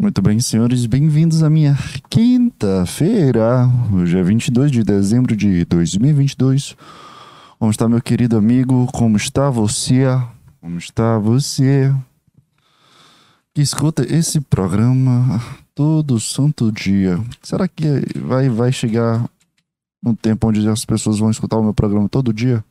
[0.00, 1.76] Muito bem, senhores, bem-vindos à minha
[2.08, 6.74] quinta-feira, hoje é 22 de dezembro de 2022.
[7.58, 8.86] Como está, meu querido amigo?
[8.94, 10.04] Como está você?
[10.58, 11.94] Como está você?
[13.52, 15.38] Que escuta esse programa
[15.74, 17.20] todo santo dia.
[17.42, 17.84] Será que
[18.20, 19.28] vai, vai chegar
[20.02, 22.64] um tempo onde as pessoas vão escutar o meu programa todo dia?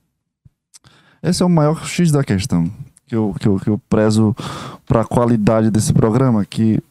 [1.22, 2.72] Esse é o maior X da questão
[3.06, 4.36] que eu, que eu, que eu prezo
[4.88, 6.82] para a qualidade desse programa, que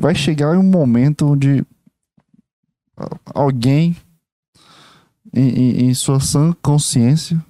[0.00, 1.64] vai chegar um momento onde
[3.34, 3.96] alguém
[5.32, 7.42] em, em, em sua sã consciência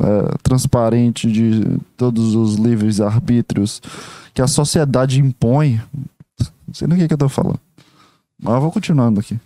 [0.00, 3.80] é, transparente de todos os livres arbítrios
[4.34, 5.80] que a sociedade impõe
[6.66, 7.60] não sei nem o que, que eu tô falando
[8.42, 9.38] mas eu vou continuando aqui.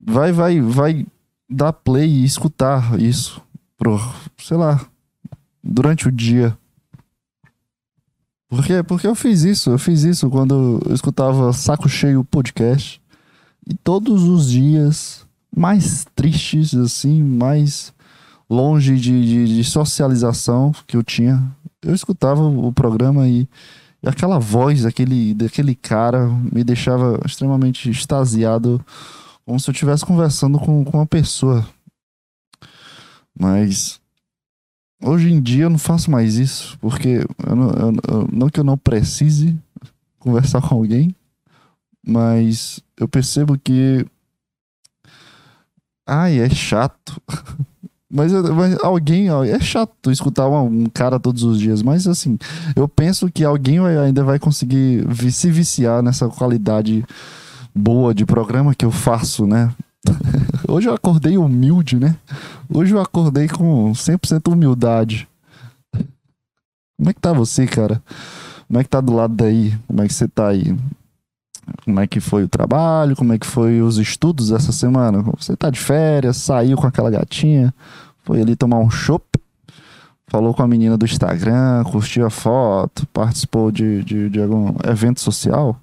[0.00, 1.06] Vai vai vai
[1.48, 3.40] dar play e escutar isso
[3.78, 3.96] pro
[4.36, 4.84] sei lá
[5.62, 6.58] durante o dia
[8.54, 13.00] porque, porque eu fiz isso, eu fiz isso quando eu escutava Saco Cheio podcast.
[13.68, 17.92] E todos os dias mais tristes, assim, mais
[18.48, 21.42] longe de, de, de socialização que eu tinha,
[21.82, 23.48] eu escutava o programa e,
[24.02, 28.84] e aquela voz daquele, daquele cara me deixava extremamente extasiado,
[29.44, 31.66] como se eu estivesse conversando com, com uma pessoa.
[33.38, 34.00] Mas
[35.06, 38.58] Hoje em dia eu não faço mais isso, porque eu não, eu, eu, não que
[38.58, 39.54] eu não precise
[40.18, 41.14] conversar com alguém,
[42.06, 44.06] mas eu percebo que.
[46.06, 47.20] Ai, é chato.
[48.10, 49.28] mas, mas, alguém.
[49.28, 52.38] É chato escutar um, um cara todos os dias, mas assim,
[52.74, 57.04] eu penso que alguém ainda vai conseguir se viciar nessa qualidade
[57.74, 59.70] boa de programa que eu faço, né?
[60.68, 62.16] Hoje eu acordei humilde, né?
[62.72, 65.28] Hoje eu acordei com 100% humildade.
[66.96, 68.02] Como é que tá você, cara?
[68.66, 69.76] Como é que tá do lado daí?
[69.86, 70.76] Como é que você tá aí?
[71.84, 73.16] Como é que foi o trabalho?
[73.16, 75.22] Como é que foi os estudos essa semana?
[75.38, 76.36] Você tá de férias?
[76.36, 77.74] Saiu com aquela gatinha?
[78.22, 79.24] Foi ali tomar um chopp?
[80.28, 81.84] Falou com a menina do Instagram?
[81.84, 83.06] Curtiu a foto?
[83.08, 85.78] Participou de, de, de algum evento social?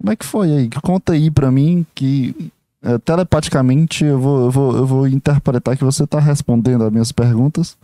[0.00, 0.70] Como é que foi aí?
[0.82, 2.52] Conta aí pra mim que
[2.82, 7.12] é, telepaticamente eu vou, eu, vou, eu vou interpretar que você está respondendo as minhas
[7.12, 7.76] perguntas.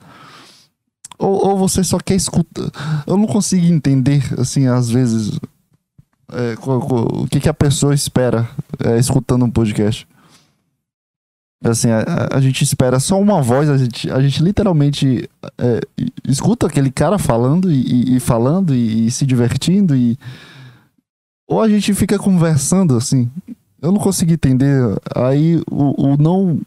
[1.19, 2.71] Ou, ou você só quer escutar.
[3.07, 5.39] Eu não consigo entender, assim, às vezes,
[6.33, 8.49] é, o que, que a pessoa espera
[8.85, 10.07] é, escutando um podcast.
[11.65, 15.81] Assim, a, a, gente espera só uma voz, a gente, a gente literalmente é,
[16.29, 20.19] escuta aquele cara falando e, e falando e, e, se divertindo e.
[21.49, 23.31] Ou a gente fica conversando, assim,
[23.85, 24.81] eu não consegui entender.
[25.15, 26.61] Aí o, o não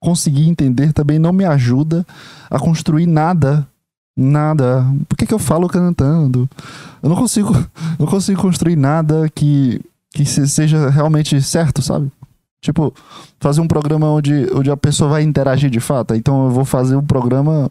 [0.00, 2.04] conseguir entender também não me ajuda
[2.50, 3.66] a construir nada.
[4.16, 4.84] Nada.
[5.08, 6.48] Por que, que eu falo cantando?
[7.02, 7.52] Eu não consigo,
[7.98, 12.10] não consigo construir nada que, que seja realmente certo, sabe?
[12.60, 12.94] Tipo,
[13.40, 16.14] fazer um programa onde, onde a pessoa vai interagir de fato.
[16.14, 17.70] Então eu vou fazer um programa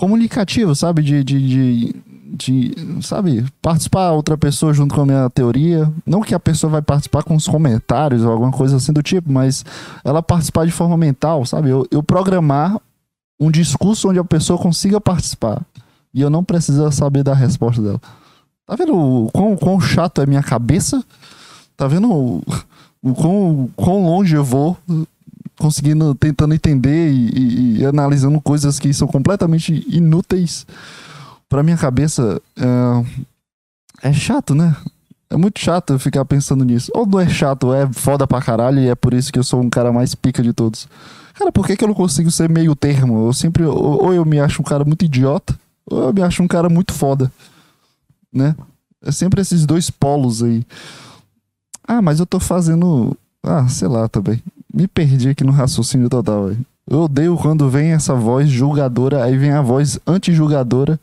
[0.00, 1.02] comunicativo, sabe?
[1.02, 1.94] De, de, de,
[2.24, 5.92] de, sabe, participar outra pessoa junto com a minha teoria.
[6.06, 9.30] Não que a pessoa vai participar com os comentários ou alguma coisa assim do tipo,
[9.30, 9.62] mas
[10.02, 11.68] ela participar de forma mental, sabe?
[11.68, 12.80] Eu, eu programar
[13.38, 15.60] um discurso onde a pessoa consiga participar.
[16.14, 18.00] E eu não precisa saber da resposta dela.
[18.66, 21.04] Tá vendo o quão, quão chato é minha cabeça?
[21.76, 22.42] Tá vendo o,
[23.02, 24.78] o quão, quão longe eu vou
[25.60, 30.66] conseguindo, tentando entender e, e, e analisando coisas que são completamente inúteis
[31.50, 34.74] pra minha cabeça, é, é chato, né?
[35.28, 36.90] É muito chato eu ficar pensando nisso.
[36.94, 39.60] Ou não é chato, é foda pra caralho e é por isso que eu sou
[39.60, 40.88] um cara mais pica de todos.
[41.34, 43.26] Cara, por que, que eu não consigo ser meio termo?
[43.26, 43.64] Eu sempre.
[43.64, 46.68] Ou, ou eu me acho um cara muito idiota, ou eu me acho um cara
[46.68, 47.30] muito foda.
[48.32, 48.56] Né?
[49.02, 50.64] É sempre esses dois polos aí.
[51.86, 53.16] Ah, mas eu tô fazendo.
[53.42, 54.42] Ah, sei lá também.
[54.72, 56.66] Me perdi aqui no raciocínio total, velho.
[56.88, 60.98] Eu odeio quando vem essa voz julgadora, aí vem a voz anti-julgadora.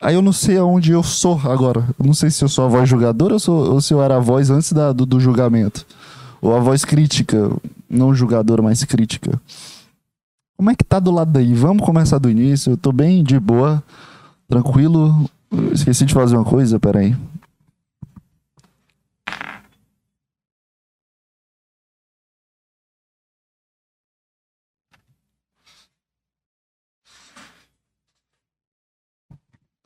[0.00, 1.84] Aí eu não sei aonde eu sou agora.
[1.98, 4.16] Eu não sei se eu sou a voz julgadora ou, sou, ou se eu era
[4.16, 5.84] a voz antes da, do, do, julgamento.
[6.40, 7.50] Ou a voz crítica.
[7.88, 9.40] Não julgadora, mas crítica.
[10.56, 11.54] Como é que tá do lado daí?
[11.54, 12.72] Vamos começar do início.
[12.72, 13.82] Eu tô bem de boa,
[14.46, 15.28] tranquilo.
[15.72, 17.16] Esqueci de fazer uma coisa, peraí.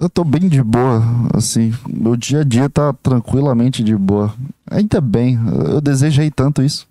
[0.02, 1.00] Eu tô bem de boa,
[1.32, 1.72] assim.
[1.88, 4.34] Meu dia a dia tá tranquilamente de boa.
[4.68, 5.38] Ainda bem,
[5.70, 6.88] eu desejei tanto isso.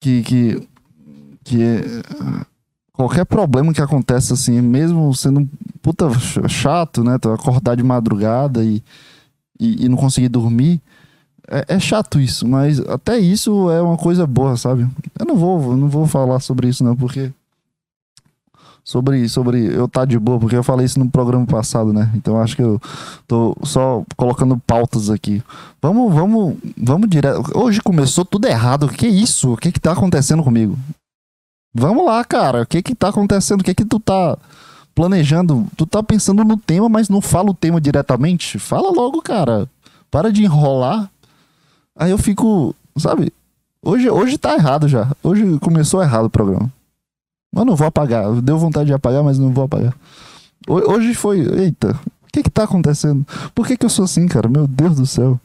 [0.00, 0.20] Que.
[0.24, 0.68] que.
[1.44, 1.58] que
[2.92, 5.48] qualquer problema que acontece, assim, mesmo sendo
[5.80, 6.10] puta
[6.48, 7.14] chato, né?
[7.14, 8.82] Acordar de madrugada e,
[9.60, 10.82] e, e não conseguir dormir,
[11.48, 14.88] é, é, chato isso, mas até isso é uma coisa boa, sabe?
[15.16, 17.32] Eu não vou, não vou falar sobre isso não, porque
[18.84, 22.10] sobre sobre eu tá de boa, porque eu falei isso no programa passado, né?
[22.14, 22.80] Então acho que eu
[23.26, 25.42] tô só colocando pautas aqui.
[25.80, 27.42] Vamos, vamos, vamos direto.
[27.54, 28.88] Hoje começou tudo errado.
[28.88, 29.52] Que isso?
[29.52, 30.76] O que que tá acontecendo comigo?
[31.74, 32.62] Vamos lá, cara.
[32.62, 33.60] O que que tá acontecendo?
[33.60, 34.36] O que que tu tá
[34.94, 35.66] planejando?
[35.76, 38.58] Tu tá pensando no tema, mas não fala o tema diretamente?
[38.58, 39.68] Fala logo, cara.
[40.10, 41.10] Para de enrolar.
[41.96, 43.32] Aí eu fico, sabe?
[43.84, 45.10] Hoje, hoje tá errado já.
[45.22, 46.70] Hoje começou errado o programa.
[47.54, 48.32] Mas não vou apagar.
[48.40, 49.94] Deu vontade de apagar, mas não vou apagar.
[50.66, 51.40] Hoje foi.
[51.40, 51.90] Eita,
[52.22, 53.26] o que que tá acontecendo?
[53.54, 54.48] Por que que eu sou assim, cara?
[54.48, 55.38] Meu Deus do céu.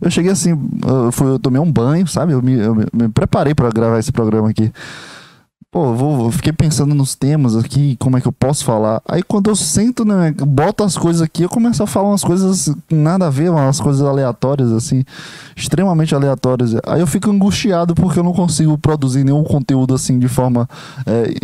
[0.00, 0.50] Eu cheguei assim,
[0.84, 2.32] eu, fui, eu tomei um banho, sabe?
[2.32, 4.72] Eu me, eu me preparei para gravar esse programa aqui.
[5.70, 9.02] Pô, vou, fiquei pensando nos temas aqui, como é que eu posso falar.
[9.06, 12.74] Aí quando eu sento, né, boto as coisas aqui, eu começo a falar umas coisas
[12.90, 15.04] nada a ver, umas coisas aleatórias, assim,
[15.54, 16.74] extremamente aleatórias.
[16.86, 20.66] Aí eu fico angustiado porque eu não consigo produzir nenhum conteúdo assim de forma,
[21.04, 21.34] é,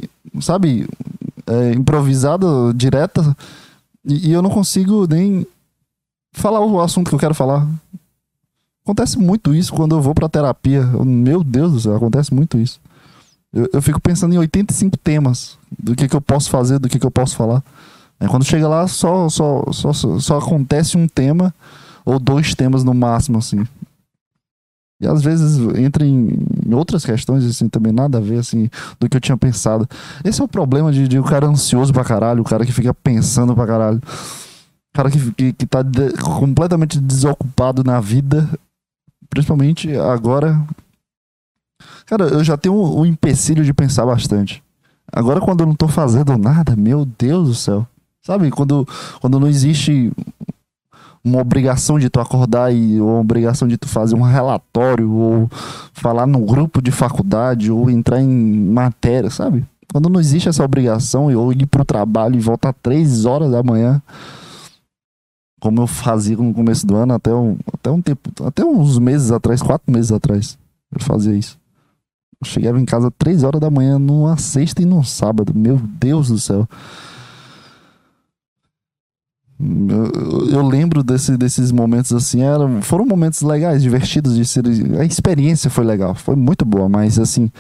[0.41, 0.89] sabe,
[1.47, 3.37] é, improvisada, direta.
[4.07, 5.47] E, e eu não consigo nem
[6.33, 7.69] falar o assunto que eu quero falar.
[8.85, 10.83] Acontece muito isso quando eu vou pra terapia.
[11.05, 12.81] Meu Deus do céu, acontece muito isso.
[13.55, 16.99] Eu, eu fico pensando em 85 temas do que, que eu posso fazer, do que,
[16.99, 17.63] que eu posso falar.
[18.19, 21.55] Aí quando chega lá, só, só, só, só acontece um tema
[22.05, 23.65] ou dois temas no máximo, assim.
[25.01, 26.37] E às vezes entra em
[26.73, 28.69] outras questões, assim, também nada a ver, assim,
[28.99, 29.89] do que eu tinha pensado.
[30.25, 32.95] Esse é o problema de, de o cara ansioso pra caralho, o cara que fica
[32.95, 33.99] pensando pra caralho.
[33.99, 38.49] O cara que, que, que tá de, completamente desocupado na vida,
[39.29, 40.65] principalmente agora
[42.07, 44.63] Cara, eu já tenho o, o empecilho de pensar bastante.
[45.13, 47.87] Agora, quando eu não tô fazendo nada, meu Deus do céu.
[48.23, 48.89] Sabe, quando,
[49.21, 50.11] quando não existe
[51.23, 55.49] uma obrigação de tu acordar e ou uma obrigação de tu fazer um relatório ou
[55.93, 59.65] falar no grupo de faculdade ou entrar em matéria, sabe?
[59.91, 64.03] Quando não existe essa obrigação ou ir pro trabalho e voltar três horas da manhã,
[65.61, 69.31] como eu fazia no começo do ano, até um, até um tempo, até uns meses
[69.31, 70.59] atrás, quatro meses atrás,
[70.93, 71.59] eu fazia isso.
[72.45, 75.53] Chegava em casa três horas da manhã numa sexta e num sábado.
[75.55, 76.69] Meu Deus do céu.
[80.51, 84.65] Eu, lembro desse, desses momentos assim, eram, foram momentos legais, divertidos de ser.
[84.99, 87.51] A experiência foi legal, foi muito boa, mas assim,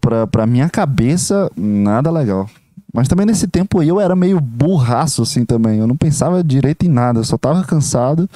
[0.00, 2.48] pra, pra minha cabeça, nada legal.
[2.92, 5.78] Mas também nesse tempo eu era meio burraço assim também.
[5.78, 8.28] Eu não pensava direito em nada, eu só tava cansado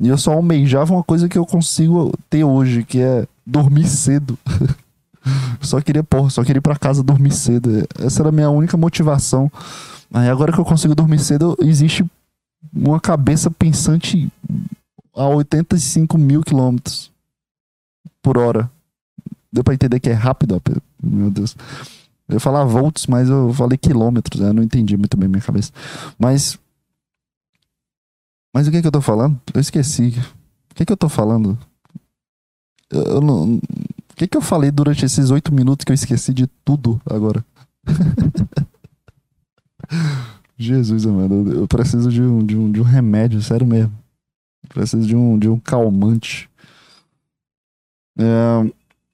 [0.00, 4.36] e eu só almejava uma coisa que eu consigo ter hoje, que é dormir cedo.
[5.60, 7.86] só queria, porra, só queria ir pra casa dormir cedo.
[7.98, 9.50] Essa era a minha única motivação.
[10.12, 12.04] Aí agora que eu consigo dormir cedo, existe
[12.72, 14.30] uma cabeça pensante
[15.14, 17.10] a 85 mil quilômetros
[18.22, 18.70] por hora.
[19.52, 20.60] Deu pra entender que é rápido,
[21.02, 21.56] meu Deus.
[22.28, 24.48] Eu ia falar volts, mas eu falei quilômetros, né?
[24.48, 25.72] eu não entendi muito bem minha cabeça.
[26.18, 26.58] Mas.
[28.54, 29.40] Mas o que é que eu tô falando?
[29.52, 30.14] Eu esqueci.
[30.70, 31.58] O que é que eu tô falando?
[32.88, 33.60] Eu, eu não
[34.20, 37.42] que, que eu falei durante esses oito minutos que eu esqueci de tudo agora?
[40.58, 43.90] Jesus, mano, eu preciso de um, de um, de um remédio, sério mesmo.
[44.68, 46.50] preciso de um, de um calmante.
[48.18, 48.70] É,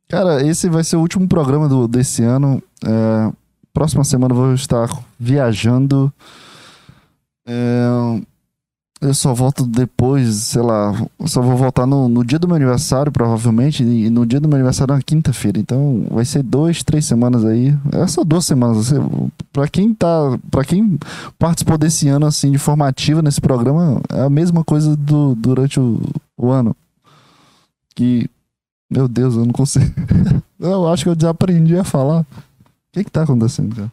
[0.08, 2.60] cara, esse vai ser o último programa do, desse ano.
[2.84, 3.32] É,
[3.72, 4.88] próxima semana eu vou estar
[5.20, 6.12] viajando.
[7.46, 7.86] É,
[9.00, 10.94] eu só volto depois, sei lá,
[11.26, 14.56] só vou voltar no, no dia do meu aniversário, provavelmente, e no dia do meu
[14.56, 15.58] aniversário na quinta-feira.
[15.58, 17.76] Então vai ser dois, três semanas aí.
[17.92, 18.92] É só duas semanas.
[19.52, 20.38] Pra quem tá.
[20.50, 20.98] para quem
[21.38, 26.00] participou desse ano assim de formativa nesse programa, é a mesma coisa do, durante o,
[26.36, 26.74] o ano.
[27.94, 28.28] Que.
[28.90, 29.92] Meu Deus, eu não consigo.
[30.58, 32.20] eu acho que eu já aprendi a falar.
[32.20, 32.26] O
[32.92, 33.92] que que tá acontecendo, cara?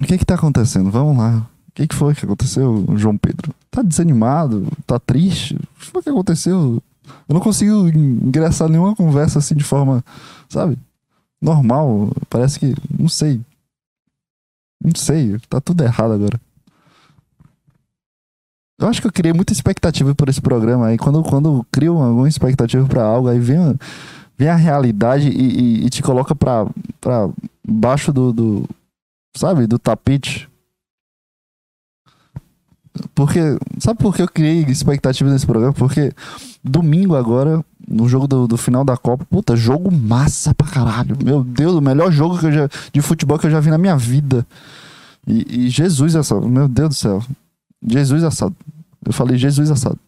[0.00, 0.90] O que que tá acontecendo?
[0.90, 1.48] Vamos lá.
[1.74, 3.52] O que, que foi que aconteceu, João Pedro?
[3.68, 4.68] Tá desanimado?
[4.86, 5.56] Tá triste?
[5.56, 6.80] O que foi que aconteceu?
[7.28, 10.04] Eu não consigo ingressar nenhuma conversa assim de forma,
[10.48, 10.78] sabe?
[11.42, 12.12] Normal.
[12.30, 12.76] Parece que.
[12.96, 13.40] Não sei.
[14.80, 15.36] Não sei.
[15.48, 16.40] Tá tudo errado agora.
[18.78, 20.96] Eu acho que eu criei muita expectativa por esse programa aí.
[20.96, 23.58] Quando, quando eu crio alguma expectativa para algo, aí vem,
[24.38, 26.68] vem a realidade e, e, e, te coloca pra,
[27.00, 27.28] pra
[27.66, 28.68] baixo do, do.
[29.36, 29.66] Sabe?
[29.66, 30.48] Do tapete.
[33.14, 33.40] Porque.
[33.78, 35.72] Sabe por que eu criei expectativa nesse programa?
[35.72, 36.12] Porque
[36.62, 41.16] domingo agora, no jogo do, do, final da Copa, puta, jogo massa pra caralho.
[41.22, 43.78] Meu Deus, o melhor jogo que eu já, de futebol que eu já vi na
[43.78, 44.46] minha vida.
[45.26, 47.22] E, e Jesus, essa, meu Deus do céu.
[47.86, 48.54] Jesus assado.
[49.04, 49.98] Eu falei Jesus assado.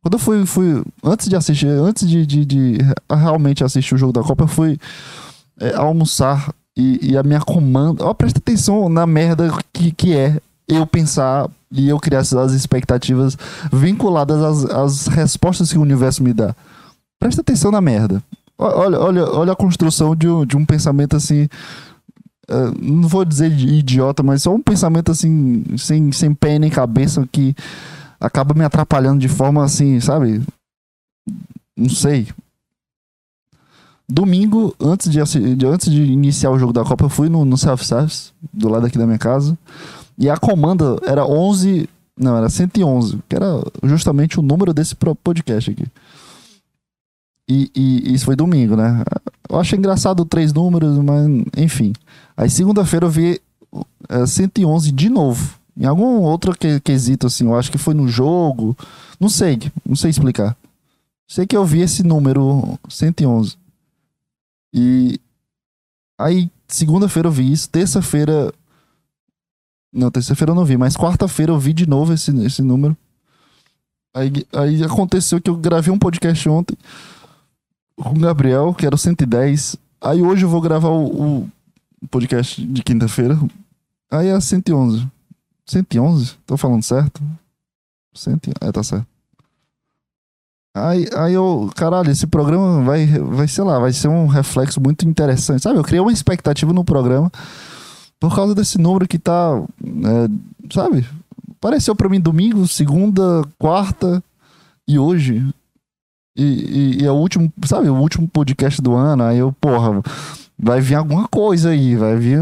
[0.00, 2.78] Quando eu fui, fui antes de assistir, antes de, de, de
[3.10, 4.78] realmente assistir o jogo da Copa, eu fui
[5.60, 8.04] é, almoçar e, e, a minha comanda.
[8.04, 13.36] Ó, presta atenção na merda que, que é eu pensar e eu criar essas expectativas
[13.72, 16.54] vinculadas às, às respostas que o universo me dá.
[17.18, 18.22] Presta atenção na merda.
[18.56, 21.48] Olha, olha, olha a construção de um, de um pensamento assim.
[22.50, 27.28] Uh, não vou dizer idiota, mas só um pensamento assim, sem, sem pé nem cabeça,
[27.30, 27.54] que
[28.18, 30.42] acaba me atrapalhando de forma assim, sabe?
[31.76, 32.28] Não sei.
[34.08, 38.32] Domingo, antes de, antes de iniciar o jogo da Copa, eu fui no, no self-service,
[38.52, 39.56] do lado aqui da minha casa.
[40.18, 41.88] E a comanda era 11.
[42.16, 45.86] Não, era 111, que era justamente o número desse podcast aqui.
[47.48, 49.02] E, e, isso foi domingo, né?
[49.48, 51.92] Eu achei engraçado três números, mas enfim.
[52.36, 53.40] Aí segunda-feira eu vi
[54.08, 55.56] é, 111 de novo.
[55.76, 58.76] Em algum outro quesito, assim, eu acho que foi no jogo.
[59.18, 60.56] Não sei, não sei explicar.
[61.26, 63.56] Sei que eu vi esse número 111.
[64.74, 65.20] E
[66.18, 67.70] aí, segunda-feira eu vi isso.
[67.70, 68.52] Terça-feira
[69.92, 72.96] não, terça-feira eu não vi, mas quarta-feira eu vi de novo esse, esse número.
[74.14, 76.76] Aí, aí aconteceu que eu gravei um podcast ontem
[77.96, 79.76] com o Gabriel, que era o 110.
[80.00, 81.48] Aí hoje eu vou gravar o,
[82.02, 83.38] o podcast de quinta-feira.
[84.10, 85.06] Aí é 111.
[85.66, 86.36] 111?
[86.46, 87.22] Tô falando certo?
[88.14, 89.06] 100, é, tá certo.
[90.74, 95.06] Aí, aí eu, caralho, esse programa vai, vai, sei lá, vai ser um reflexo muito
[95.06, 95.62] interessante.
[95.62, 97.30] Sabe, eu criei uma expectativa no programa
[98.20, 101.06] por causa desse número que tá, é, sabe?
[101.56, 104.22] Apareceu para mim domingo, segunda, quarta
[104.86, 105.44] e hoje.
[106.36, 109.24] E, e, e, é o último, sabe, o último podcast do ano.
[109.24, 110.00] Aí eu, porra,
[110.58, 112.38] vai vir alguma coisa aí, vai vir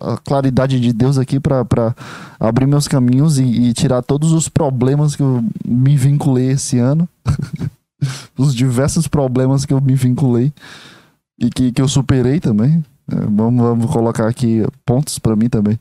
[0.00, 1.94] a, a claridade de Deus aqui para
[2.38, 7.08] abrir meus caminhos e, e, tirar todos os problemas que eu me vinculei esse ano.
[8.36, 10.52] os diversos problemas que eu me vinculei
[11.38, 12.84] e que, que eu superei também.
[13.06, 15.78] Vamos, vamos colocar aqui pontos para mim também.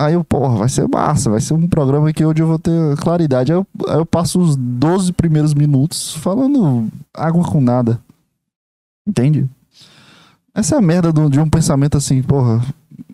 [0.00, 2.96] Aí eu, porra, vai ser massa, vai ser um programa que hoje eu vou ter
[2.96, 3.52] claridade.
[3.52, 8.00] Aí eu, aí eu passo os 12 primeiros minutos falando água com nada.
[9.06, 9.48] Entende?
[10.54, 12.64] Essa é a merda de um pensamento assim, porra,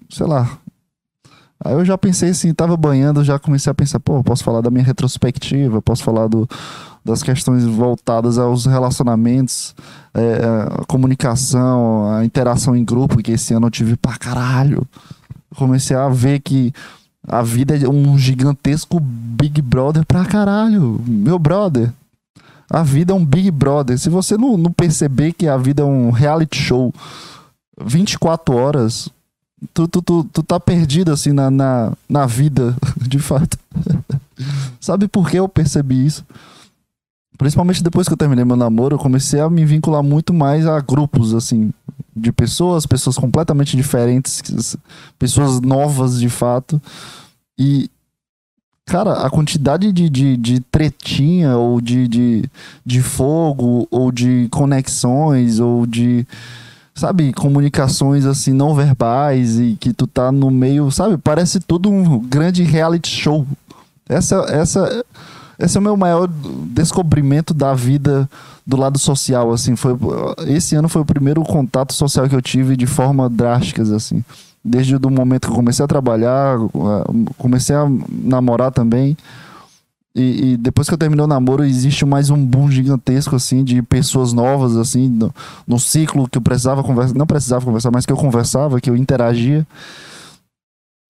[0.08, 0.58] sei lá.
[1.62, 4.70] Aí eu já pensei assim, tava banhando, já comecei a pensar, pô, posso falar da
[4.70, 6.48] minha retrospectiva, posso falar do,
[7.04, 9.74] das questões voltadas aos relacionamentos,
[10.14, 10.40] é,
[10.80, 14.86] a comunicação, a interação em grupo, que esse ano eu tive pra caralho.
[15.54, 16.72] Comecei a ver que
[17.26, 21.00] a vida é um gigantesco Big Brother pra caralho.
[21.06, 21.92] Meu brother.
[22.70, 23.98] A vida é um Big Brother.
[23.98, 26.94] Se você não, não perceber que a vida é um reality show
[27.82, 29.08] 24 horas,
[29.74, 33.58] tu, tu, tu, tu tá perdido assim na, na, na vida, de fato.
[34.80, 36.24] Sabe por que eu percebi isso?
[37.36, 40.78] Principalmente depois que eu terminei meu namoro, eu comecei a me vincular muito mais a
[40.80, 41.72] grupos, assim,
[42.14, 44.76] de pessoas, pessoas completamente diferentes,
[45.18, 46.80] pessoas novas de fato.
[47.58, 47.90] E,
[48.84, 52.44] cara, a quantidade de, de, de tretinha, ou de, de,
[52.84, 56.26] de fogo, ou de conexões, ou de
[56.94, 61.16] sabe, comunicações assim não verbais e que tu tá no meio, sabe?
[61.16, 63.46] Parece tudo um grande reality show.
[64.08, 65.04] Essa essa
[65.58, 68.28] esse é o meu maior descobrimento da vida
[68.66, 69.94] do lado social, assim, foi
[70.46, 74.24] esse ano foi o primeiro contato social que eu tive de forma drástica, assim.
[74.64, 76.56] Desde o momento que eu comecei a trabalhar,
[77.36, 79.16] comecei a namorar também.
[80.14, 83.80] E, e, depois que eu terminei o namoro, existe mais um boom gigantesco, assim, de
[83.80, 85.32] pessoas novas, assim, no,
[85.66, 88.96] no ciclo que eu precisava conversar, não precisava conversar, mas que eu conversava, que eu
[88.96, 89.64] interagia.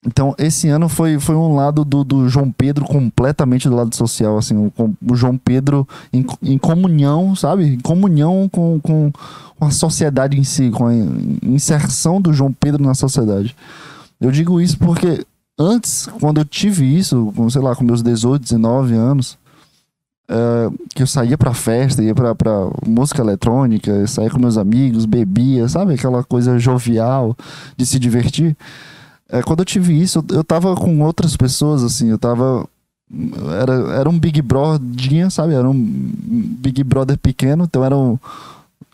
[0.07, 4.39] Então, esse ano foi, foi um lado do, do João Pedro completamente do lado social,
[4.39, 4.73] assim, o,
[5.07, 7.75] o João Pedro em, em, comunhão, sabe?
[7.75, 9.13] Em comunhão com, com,
[9.61, 10.95] a sociedade em si, com a
[11.43, 13.55] inserção do João Pedro na sociedade.
[14.19, 15.27] Eu digo isso porque
[15.61, 19.39] antes, quando eu tive isso, com, sei lá, com meus 18, 19 anos,
[20.27, 22.51] é, que eu saía pra festa, ia pra, pra
[22.87, 25.95] música eletrônica, saía com meus amigos, bebia, sabe?
[25.95, 27.37] Aquela coisa jovial
[27.77, 28.57] de se divertir.
[29.29, 32.67] É, quando eu tive isso, eu, tava com outras pessoas, assim, eu tava.
[33.61, 35.55] Era, era um Big Brother, sabe?
[35.55, 38.19] Era um Big Brother pequeno, então era um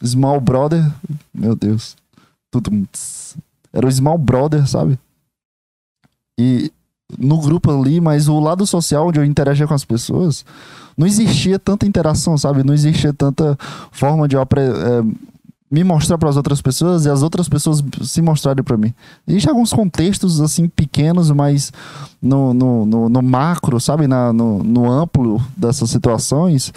[0.02, 0.90] Small Brother.
[1.32, 1.96] Meu Deus.
[2.50, 2.70] Tudo.
[3.72, 4.98] Era o Small Brother, sabe?
[6.38, 6.70] E
[7.18, 10.44] no grupo ali, mas o lado social onde eu interagia com as pessoas,
[10.96, 12.64] não existia tanta interação, sabe?
[12.64, 13.56] Não existia tanta
[13.92, 14.46] forma de eu, é,
[15.70, 18.94] me mostrar para as outras pessoas e as outras pessoas se mostrarem para mim.
[19.26, 21.72] Existem alguns contextos assim pequenos, mas
[22.20, 26.72] no, no, no, no macro, sabe, Na, no, no amplo dessas situações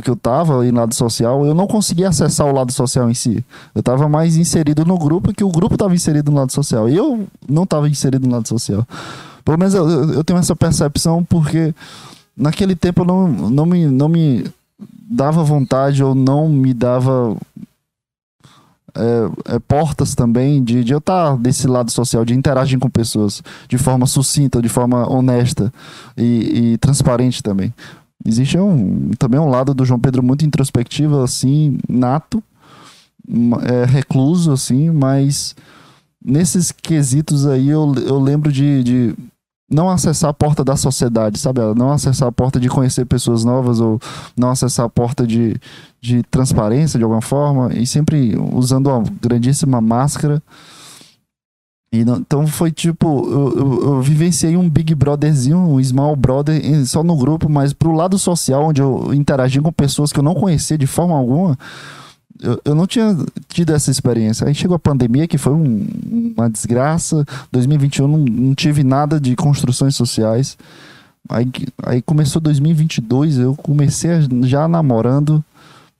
[0.00, 3.14] que, que eu tava em lado social, eu não conseguia acessar o lado social em
[3.14, 3.44] si.
[3.74, 6.88] Eu tava mais inserido no grupo que o grupo tava inserido no lado social.
[6.88, 8.86] Eu não tava inserido no lado social.
[9.44, 11.74] Pelo menos eu, eu tenho essa percepção porque
[12.36, 14.44] naquele tempo eu não, não, me, não me
[14.78, 17.36] dava vontade ou não me dava
[18.94, 22.90] é, é, portas também de, de eu estar tá desse lado social, de interagir com
[22.90, 25.72] pessoas de forma sucinta, de forma honesta
[26.16, 27.72] e, e transparente também.
[28.24, 32.42] Existe um, também um lado do João Pedro muito introspectivo, assim, nato,
[33.64, 35.54] é, recluso, assim, mas
[36.24, 39.14] nesses quesitos aí eu, eu lembro de, de
[39.72, 41.60] não acessar a porta da sociedade, sabe?
[41.74, 43.98] Não acessar a porta de conhecer pessoas novas ou
[44.36, 45.56] não acessar a porta de,
[46.00, 50.42] de transparência de alguma forma e sempre usando uma grandíssima máscara.
[51.92, 57.04] Não, então foi tipo, eu, eu, eu, vivenciei um Big Brotherzinho, um Small Brother só
[57.04, 60.78] no grupo, mas pro lado social, onde eu interagia com pessoas que eu não conhecia
[60.78, 61.58] de forma alguma,
[62.42, 63.14] eu, eu não tinha
[63.48, 64.46] tido essa experiência.
[64.46, 65.86] Aí chegou a pandemia, que foi um,
[66.36, 67.24] uma desgraça.
[67.52, 70.56] 2021 não, não tive nada de construções sociais.
[71.28, 71.48] Aí,
[71.84, 74.10] aí começou 2022, eu comecei
[74.42, 75.44] já namorando.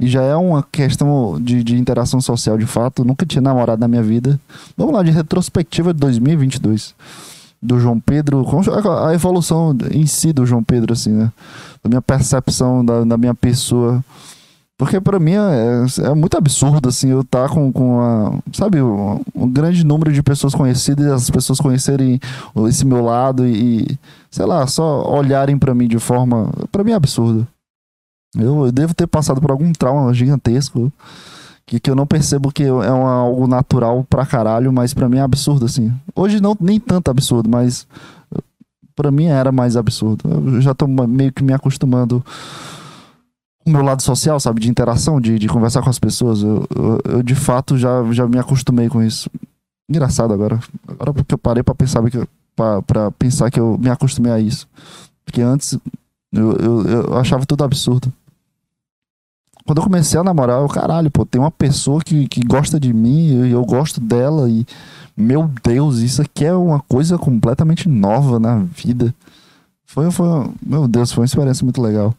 [0.03, 3.05] E já é uma questão de, de interação social de fato.
[3.05, 4.39] nunca tinha namorado na minha vida.
[4.77, 6.93] Vamos lá, de retrospectiva de 2022.
[7.63, 8.45] Do João Pedro.
[9.07, 11.31] A evolução em si do João Pedro, assim, né?
[11.85, 14.05] Da minha percepção, da, da minha pessoa
[14.83, 18.83] porque para mim é, é, muito absurdo, assim, eu estar tá com, com a, sabe,
[18.83, 22.19] um, um, grande número de pessoas conhecidas, as pessoas conhecerem
[22.69, 23.97] esse meu lado e,
[24.29, 27.47] sei lá, só olharem para mim de forma, para mim é absurdo.
[28.37, 30.91] Eu, eu, devo ter passado por algum trauma gigantesco
[31.67, 35.19] que, que eu não percebo que é uma, algo natural pra caralho, mas para mim
[35.19, 35.93] é absurdo, assim.
[36.15, 37.87] Hoje não, nem tanto absurdo, mas
[38.95, 40.29] para mim era mais absurdo.
[40.29, 42.25] Eu já tô meio que me acostumando
[43.65, 44.61] o meu lado social, sabe?
[44.61, 46.43] De interação, de, de conversar com as pessoas.
[46.43, 49.31] Eu, eu, eu, de fato já, já me acostumei com isso.
[49.89, 50.59] Engraçado agora.
[50.87, 54.41] Agora porque eu parei pra pensar que, pra, pra pensar que eu me acostumei a
[54.41, 54.67] isso.
[55.25, 55.79] Porque antes
[56.33, 58.13] eu, eu, eu achava tudo absurdo.
[59.65, 62.93] Quando eu comecei a namorar, eu, caralho, pô, tem uma pessoa que, que gosta de
[62.93, 64.67] mim e eu, eu gosto dela e,
[65.17, 69.15] meu Deus, isso aqui é uma coisa completamente nova na vida.
[69.87, 72.15] Foi, foi, meu Deus, foi uma experiência muito legal.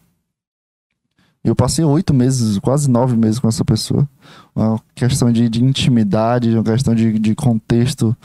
[1.44, 4.08] Eu passei oito meses, quase nove meses com essa pessoa.
[4.56, 8.16] Uma questão de, de intimidade, uma questão de, de contexto.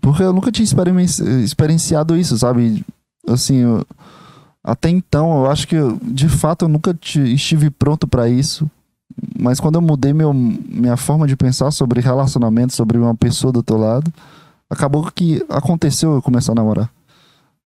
[0.00, 0.64] Porque eu nunca tinha
[1.42, 2.84] experienciado isso, sabe?
[3.26, 3.84] Assim, eu,
[4.64, 8.70] até então, eu acho que de fato eu nunca estive pronto para isso.
[9.38, 13.58] Mas quando eu mudei meu, minha forma de pensar sobre relacionamento, sobre uma pessoa do
[13.58, 14.12] outro lado,
[14.70, 16.90] acabou que aconteceu eu começar a namorar.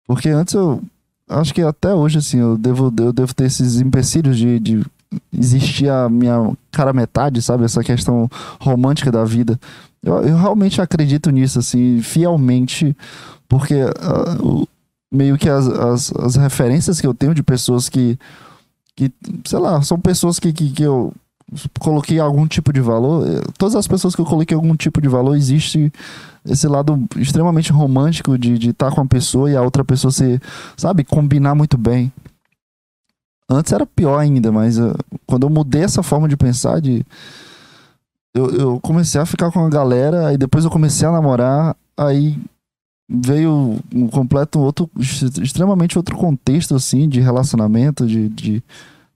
[0.07, 0.83] Porque antes eu
[1.29, 4.85] acho que até hoje, assim, eu devo, eu devo ter esses empecilhos de, de
[5.33, 7.65] existir a minha cara metade, sabe?
[7.65, 9.59] Essa questão romântica da vida.
[10.03, 12.97] Eu, eu realmente acredito nisso, assim, fielmente,
[13.49, 14.69] porque uh,
[15.11, 18.19] meio que as, as, as, referências que eu tenho de pessoas que,
[18.95, 19.11] que
[19.45, 21.13] sei lá, são pessoas que, que, que eu
[21.79, 23.27] coloquei algum tipo de valor.
[23.27, 25.93] Eh, todas as pessoas que eu coloquei algum tipo de valor, existe
[26.45, 30.41] esse lado extremamente romântico de estar tá com a pessoa e a outra pessoa se,
[30.77, 32.13] sabe, combinar muito bem.
[33.51, 34.95] Antes era pior ainda, mas uh,
[35.27, 37.05] quando eu mudei essa forma de pensar, de
[38.35, 42.39] eu, eu comecei a ficar com a galera, aí depois eu comecei a namorar, aí
[43.09, 44.91] veio um completo outro,
[45.43, 48.63] extremamente outro contexto, assim, de relacionamento, de, de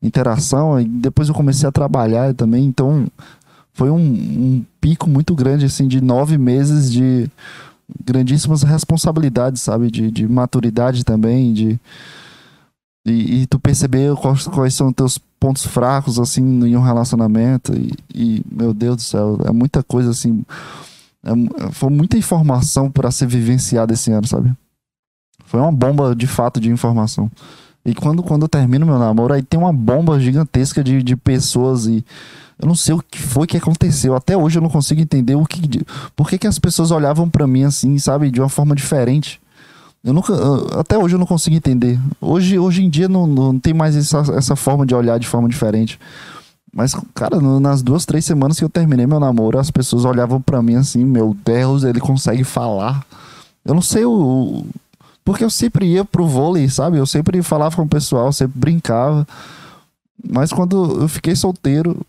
[0.03, 3.07] interação, e depois eu comecei a trabalhar também, então
[3.75, 7.31] foi um, um pico muito grande, assim, de nove meses de
[8.05, 9.91] grandíssimas responsabilidades, sabe?
[9.91, 11.81] De, de maturidade também, de...
[13.05, 17.75] E, e tu perceber quais, quais são teus pontos fracos, assim, em um relacionamento.
[17.75, 20.45] E, e, meu Deus do céu, é muita coisa, assim...
[21.25, 24.53] É, foi muita informação para ser vivenciada esse ano, sabe?
[25.45, 27.31] Foi uma bomba, de fato, de informação.
[27.85, 31.87] E quando, quando eu termino meu namoro, aí tem uma bomba gigantesca de, de pessoas
[31.87, 32.05] e
[32.59, 34.15] eu não sei o que foi que aconteceu.
[34.15, 35.85] Até hoje eu não consigo entender o que.
[36.15, 38.31] Por que, que as pessoas olhavam para mim assim, sabe?
[38.31, 39.41] De uma forma diferente.
[40.05, 40.33] Eu nunca.
[40.79, 41.99] Até hoje eu não consigo entender.
[42.21, 45.49] Hoje, hoje em dia não, não tem mais essa, essa forma de olhar de forma
[45.49, 45.99] diferente.
[46.75, 50.63] Mas, cara, nas duas, três semanas que eu terminei meu namoro, as pessoas olhavam para
[50.63, 53.05] mim assim, meu Deus, ele consegue falar.
[53.65, 54.65] Eu não sei o.
[55.25, 56.97] Porque eu sempre ia pro vôlei, sabe?
[56.97, 59.27] Eu sempre falava com o pessoal, sempre brincava.
[60.27, 62.01] Mas quando eu fiquei solteiro,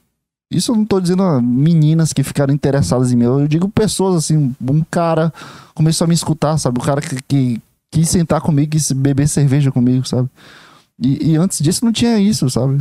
[0.53, 3.25] Isso eu não tô dizendo meninas que ficaram interessadas em mim.
[3.25, 5.33] Eu digo pessoas assim, um cara
[5.73, 6.79] começou a me escutar, sabe?
[6.79, 10.29] O cara que, que quis sentar comigo, quis beber cerveja comigo, sabe?
[11.01, 12.79] E, e antes disso não tinha isso, sabe?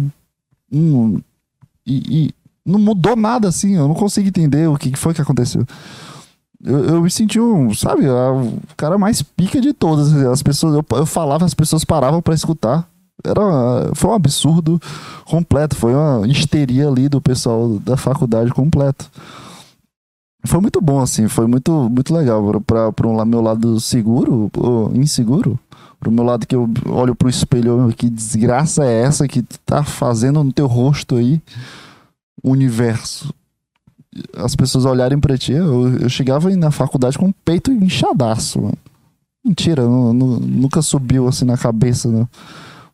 [0.70, 1.20] Hum,
[1.86, 5.66] e, e, não mudou nada assim, eu não consigo entender o que foi que aconteceu.
[6.64, 10.12] Eu, eu me senti um, sabe, o cara mais pica de todas.
[10.14, 12.88] As pessoas, eu, eu falava, as pessoas paravam para escutar.
[13.24, 14.80] Era, foi um absurdo
[15.24, 19.10] completo, foi uma histeria ali do pessoal da faculdade completo.
[20.44, 25.58] Foi muito bom, assim, foi muito, muito legal para um meu lado seguro, ou inseguro,
[26.02, 30.42] pro meu lado que eu olho pro espelho, que desgraça é essa que tá fazendo
[30.42, 31.40] no teu rosto aí,
[32.42, 33.32] universo.
[34.36, 38.78] As pessoas olharem pra ti, eu, eu chegava na faculdade com o peito inchadaço, mano.
[39.44, 42.26] Mentira, não, não, nunca subiu assim na cabeça, né?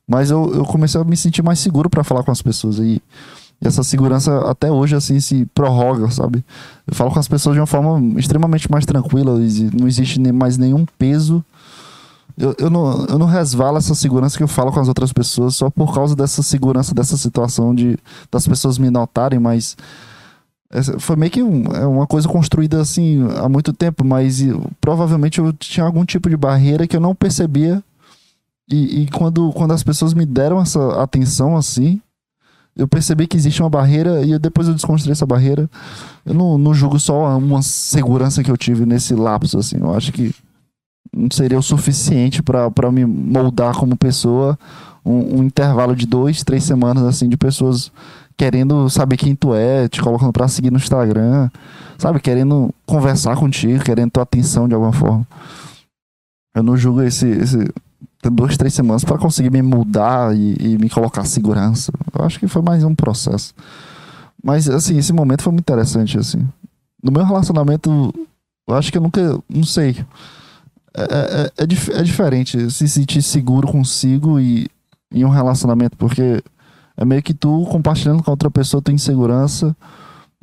[0.07, 2.79] Mas eu, eu comecei a me sentir mais seguro para falar com as pessoas.
[2.79, 3.03] E,
[3.61, 6.45] e essa segurança até hoje, assim, se prorroga, sabe?
[6.87, 9.39] Eu falo com as pessoas de uma forma extremamente mais tranquila.
[9.79, 11.45] Não existe mais nenhum peso.
[12.39, 15.57] Eu, eu, não, eu não resvalo essa segurança que eu falo com as outras pessoas
[15.57, 17.99] só por causa dessa segurança, dessa situação de
[18.31, 19.77] das pessoas me notarem, mas
[21.01, 24.41] foi meio que um, é uma coisa construída assim há muito tempo, mas
[24.81, 27.83] provavelmente eu tinha algum tipo de barreira que eu não percebia
[28.71, 32.01] e, e, quando, quando as pessoas me deram essa atenção assim,
[32.77, 35.69] eu percebi que existe uma barreira e depois eu desconstruí essa barreira.
[36.25, 39.79] Eu não, não julgo só uma segurança que eu tive nesse lapso, assim.
[39.79, 40.33] Eu acho que
[41.15, 44.59] não seria o suficiente para me moldar como pessoa
[45.05, 47.91] um, um, intervalo de dois, três semanas, assim, de pessoas
[48.37, 51.51] querendo saber quem tu é, te colocando para seguir no Instagram,
[51.97, 52.21] sabe?
[52.21, 55.27] Querendo conversar contigo, querendo tua atenção de alguma forma.
[56.55, 57.69] Eu não julgo esse, esse
[58.31, 61.93] duas, três semanas para conseguir me mudar e, e, me colocar segurança.
[62.17, 63.55] Eu acho que foi mais um processo.
[64.43, 66.47] Mas, assim, esse momento foi muito interessante, assim.
[67.03, 68.13] No meu relacionamento,
[68.69, 70.05] eu acho que eu nunca, não sei.
[70.99, 74.67] É, é, é, é, dif diferente se sentir seguro consigo e
[75.13, 76.43] em um relacionamento, porque
[76.97, 79.77] é meio que tu compartilhando com outra pessoa tua insegurança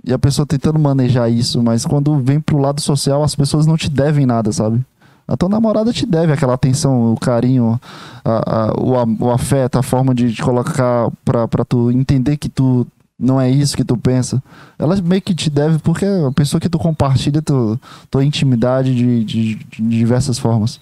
[0.03, 3.75] e a pessoa tentando manejar isso, mas quando vem pro lado social, as pessoas não
[3.75, 4.83] te devem nada, sabe?
[5.27, 7.79] A tua namorada te deve aquela atenção, o carinho,
[8.23, 12.47] a, a, o, o afeto, a forma de te colocar pra, pra tu entender que
[12.47, 12.85] tu
[13.17, 14.43] não é isso que tu pensa.
[14.77, 18.93] Ela meio que te deve porque é a pessoa que tu compartilha tu, tua intimidade
[18.93, 20.79] de, de, de diversas formas.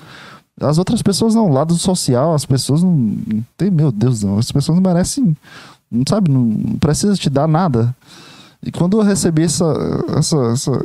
[0.60, 3.16] As outras pessoas não, lado social, as pessoas não.
[3.58, 4.38] Tem, meu Deus, não.
[4.38, 5.36] As pessoas não merecem.
[5.90, 7.96] Não sabe, não, precisa te dar nada.
[8.62, 9.66] E quando eu recebi essa,
[10.18, 10.82] essa, essa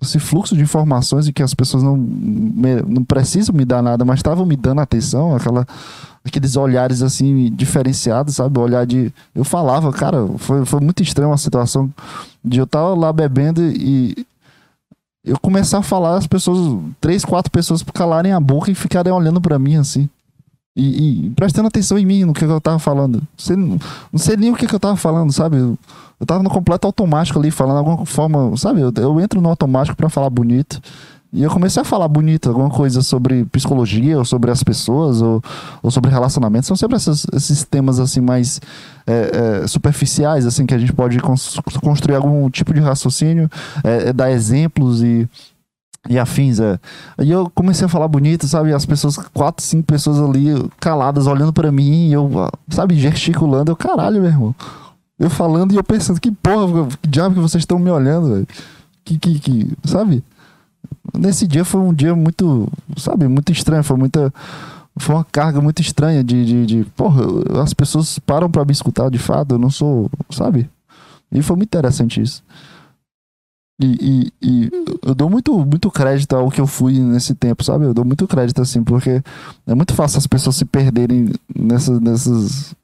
[0.00, 4.18] esse fluxo de informações e que as pessoas não, não precisam me dar nada, mas
[4.18, 5.66] estavam me dando atenção, aquela,
[6.24, 8.58] aqueles olhares assim diferenciados, sabe?
[8.58, 9.12] O olhar de.
[9.34, 11.92] Eu falava, cara, foi, foi muito estranho a situação
[12.42, 14.26] de eu estar lá bebendo e
[15.24, 19.40] eu começar a falar, as pessoas, três, quatro pessoas calarem a boca e ficarem olhando
[19.40, 20.08] para mim assim.
[20.76, 23.22] E, e, prestando atenção em mim, no que eu tava falando.
[23.50, 23.78] Não,
[24.12, 25.56] não sei nem o que, que eu tava falando, sabe?
[25.56, 25.78] Eu,
[26.18, 28.80] eu tava no completo automático ali, falando alguma forma, sabe?
[28.80, 30.82] Eu, eu entro no automático para falar bonito.
[31.34, 35.42] E eu comecei a falar bonito, alguma coisa sobre psicologia, ou sobre as pessoas, ou,
[35.82, 36.68] ou sobre relacionamentos.
[36.68, 38.60] São sempre esses, esses temas, assim, mais
[39.04, 41.18] é, é, superficiais, assim, que a gente pode
[41.82, 43.50] construir algum tipo de raciocínio,
[43.82, 45.28] é, é, dar exemplos e
[46.06, 46.78] e afins, é.
[47.18, 48.74] E eu comecei a falar bonito, sabe?
[48.74, 52.30] As pessoas, quatro, cinco pessoas ali caladas, olhando para mim, e eu,
[52.68, 53.72] sabe, gesticulando.
[53.72, 54.54] Eu, caralho, meu irmão.
[55.18, 58.46] Eu falando e eu pensando, que porra, que diabo que vocês estão me olhando, velho.
[59.02, 60.22] Que, que, que, sabe?
[61.12, 63.84] Nesse dia foi um dia muito, sabe, muito estranho.
[63.84, 64.32] Foi muita.
[64.96, 67.24] Foi uma carga muito estranha de, de, de porra,
[67.60, 70.70] as pessoas param para me escutar de fato, eu não sou, sabe?
[71.32, 72.44] E foi muito interessante isso.
[73.82, 74.70] E, e, e,
[75.02, 77.84] eu dou muito, muito crédito ao que eu fui nesse tempo, sabe?
[77.84, 79.20] Eu dou muito crédito, assim, porque
[79.66, 82.74] é muito fácil as pessoas se perderem nessas, nessas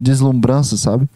[0.00, 1.06] deslumbranças, sabe?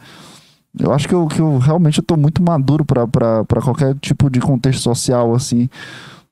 [0.78, 4.38] Eu acho que eu, que eu realmente eu tô muito maduro para qualquer tipo de
[4.38, 5.68] contexto social, assim,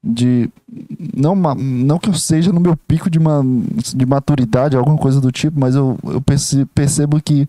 [0.02, 0.50] de.
[1.16, 3.42] Não, não que eu seja no meu pico de, uma,
[3.94, 6.22] de maturidade, alguma coisa do tipo, mas eu, eu
[6.74, 7.48] percebo que.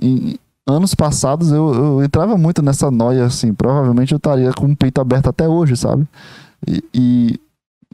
[0.00, 3.54] Em, anos passados eu, eu entrava muito nessa noia, assim.
[3.54, 6.06] Provavelmente eu estaria com o peito aberto até hoje, sabe?
[6.66, 7.40] E, e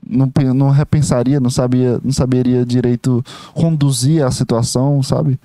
[0.06, 5.38] não, não repensaria, não sabia, não saberia direito conduzir a situação, sabe?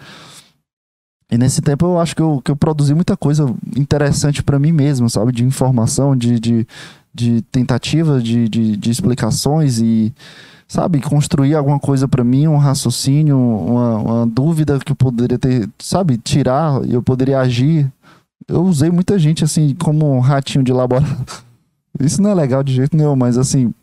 [1.32, 4.72] E nesse tempo eu acho que eu, que eu produzi muita coisa interessante para mim
[4.72, 5.32] mesmo, sabe?
[5.32, 6.67] De informação, de, de,
[7.19, 10.13] de tentativa, de, de, de explicações e
[10.67, 15.67] sabe, construir alguma coisa para mim, um raciocínio, uma, uma, dúvida que eu poderia ter,
[15.79, 17.91] sabe, tirar, eu poderia agir
[18.49, 21.25] eu usei muita gente assim como um ratinho de laboratório.
[21.99, 23.73] Isso não é legal de jeito nenhum, mas assim,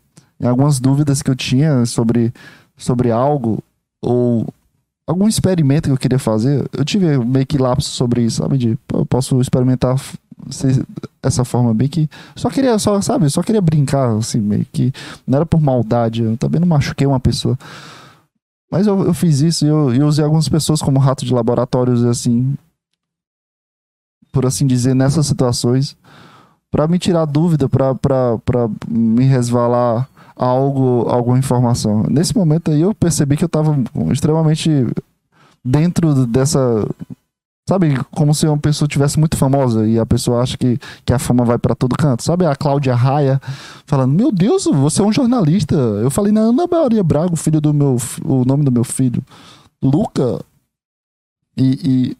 [0.43, 2.33] algumas dúvidas que eu tinha sobre,
[2.75, 3.63] sobre algo
[4.01, 4.47] ou
[5.05, 8.57] algum experimento que eu queria fazer, eu tive meio que lapso sobre isso, sabe?
[8.57, 9.95] De, eu posso experimentar
[11.21, 14.93] essa forma bem que só queria só sabe só queria brincar assim meio que
[15.25, 17.57] não era por maldade eu também não machuquei uma pessoa.
[18.69, 22.03] Mas eu, eu fiz isso e eu, eu usei algumas pessoas como rato de laboratórios
[22.03, 22.55] assim
[24.31, 25.95] por assim dizer nessas situações
[26.69, 32.03] para me tirar dúvida para me resvalar algo alguma informação.
[32.09, 33.75] Nesse momento aí eu percebi que eu estava
[34.11, 34.69] extremamente
[35.63, 36.87] dentro dessa
[37.67, 41.19] Sabe, como se uma pessoa tivesse muito famosa e a pessoa acha que, que a
[41.19, 42.23] fama vai para todo canto.
[42.23, 43.41] Sabe a Cláudia Raia
[43.85, 45.75] falando: Meu Deus, você é um jornalista.
[45.75, 47.97] Eu falei na Ana Maria Braga, filho do meu.
[48.23, 49.21] O nome do meu filho.
[49.83, 50.39] Luca.
[51.57, 52.17] E, e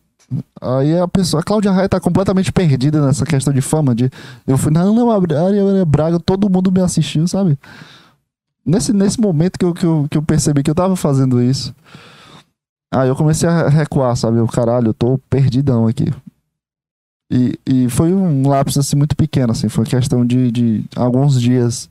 [0.61, 1.39] aí a pessoa.
[1.39, 3.95] A Cláudia Raia tá completamente perdida nessa questão de fama.
[3.95, 4.11] De,
[4.45, 7.57] eu fui na Ana Maria Braga, todo mundo me assistiu, sabe?
[8.65, 11.73] Nesse, nesse momento que eu, que, eu, que eu percebi que eu tava fazendo isso.
[12.91, 14.37] Aí eu comecei a recuar, sabe?
[14.37, 16.05] Eu, caralho, eu tô perdidão aqui.
[17.31, 21.89] E, e foi um lapso assim muito pequeno, assim, foi questão de, de alguns dias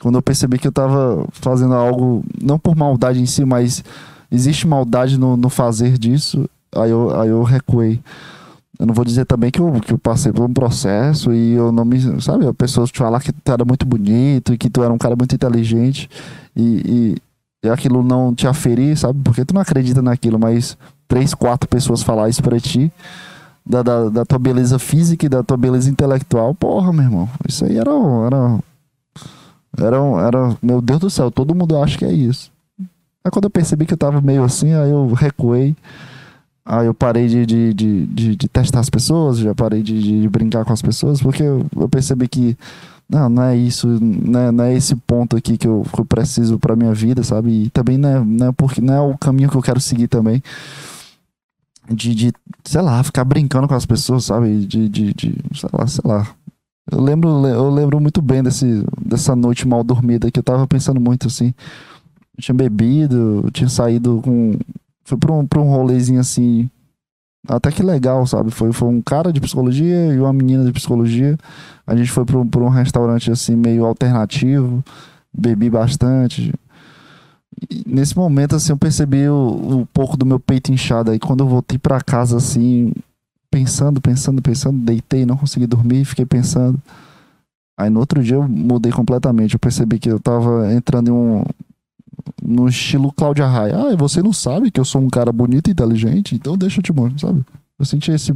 [0.00, 3.82] quando eu percebi que eu tava fazendo algo não por maldade em si, mas
[4.30, 8.00] existe maldade no, no fazer disso, aí eu, aí eu recuei.
[8.78, 11.72] Eu não vou dizer também que eu, que eu passei por um processo e eu
[11.72, 12.00] não me.
[12.22, 14.98] Sabe, a pessoa te falar que tu era muito bonito e que tu era um
[14.98, 16.08] cara muito inteligente
[16.54, 17.16] e, e
[17.70, 19.20] aquilo não te aferir, sabe?
[19.22, 20.76] Porque tu não acredita naquilo, mas
[21.06, 22.92] três, quatro pessoas falar isso pra ti,
[23.64, 27.28] da, da, da, tua beleza física e da tua beleza intelectual, porra, meu irmão.
[27.46, 27.90] Isso aí era.
[28.26, 28.58] Era.
[29.76, 32.50] Era, era meu Deus do céu, todo mundo acha que é isso.
[33.24, 35.76] Aí quando eu percebi que eu tava meio assim, aí eu recuei.
[36.64, 40.28] Aí eu parei de, de, de, de, de testar as pessoas, já parei de, de,
[40.28, 42.58] brincar com as pessoas, porque eu, eu percebi que
[43.08, 46.04] não, não é isso, não é, não é esse ponto aqui que eu, que eu
[46.04, 47.64] preciso para minha vida, sabe?
[47.64, 50.08] E também não é, não é, porque, não é o caminho que eu quero seguir
[50.08, 50.42] também.
[51.90, 52.32] De, de,
[52.64, 54.66] sei lá, ficar brincando com as pessoas, sabe?
[54.66, 56.28] De, de, de sei lá, sei lá.
[56.90, 61.00] Eu lembro, eu lembro muito bem desse, dessa noite mal dormida que eu tava pensando
[61.00, 61.54] muito assim.
[62.36, 64.54] Eu tinha bebido, eu tinha saído com.
[65.04, 66.70] Fui pra um, pra um rolezinho assim.
[67.46, 68.50] Até que legal, sabe?
[68.50, 71.36] Foi, foi um cara de psicologia e uma menina de psicologia.
[71.86, 74.82] A gente foi para um restaurante assim meio alternativo,
[75.32, 76.52] bebi bastante.
[77.70, 81.40] E nesse momento assim eu percebi o, o pouco do meu peito inchado aí quando
[81.42, 82.92] eu voltei para casa assim,
[83.50, 86.80] pensando, pensando, pensando, deitei, não consegui dormir, fiquei pensando.
[87.78, 91.44] Aí no outro dia eu mudei completamente, eu percebi que eu tava entrando em um
[92.42, 93.76] no estilo Cláudia Raia.
[93.76, 96.82] Ah, você não sabe que eu sou um cara bonito e inteligente, então deixa eu
[96.82, 97.44] te mostrar, sabe?
[97.78, 98.34] Eu senti esse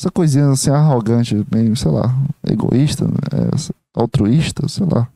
[0.00, 2.14] essa coisinha assim arrogante, meio, sei lá,
[2.48, 5.06] egoísta, é, altruísta, sei lá,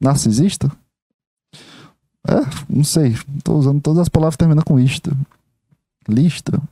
[0.00, 0.70] narcisista.
[2.28, 3.16] É, não sei.
[3.42, 5.10] Tô usando todas as palavras terminando com ista.
[6.08, 6.62] Lista.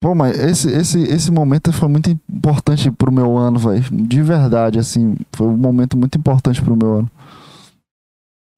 [0.00, 3.84] Pô, mas esse, esse, esse momento foi muito importante pro meu ano, velho.
[3.92, 5.14] De verdade, assim.
[5.32, 7.10] Foi um momento muito importante pro meu ano.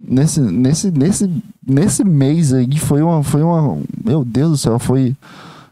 [0.05, 3.79] Nesse, nesse, nesse, nesse mês aí foi uma, foi uma.
[4.05, 5.17] Meu Deus do céu, foi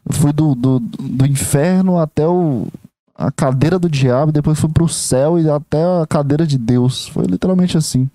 [0.09, 2.67] fui do, do, do inferno até o,
[3.15, 7.09] a cadeira do diabo, depois fui pro céu e até a cadeira de Deus.
[7.09, 8.09] Foi literalmente assim.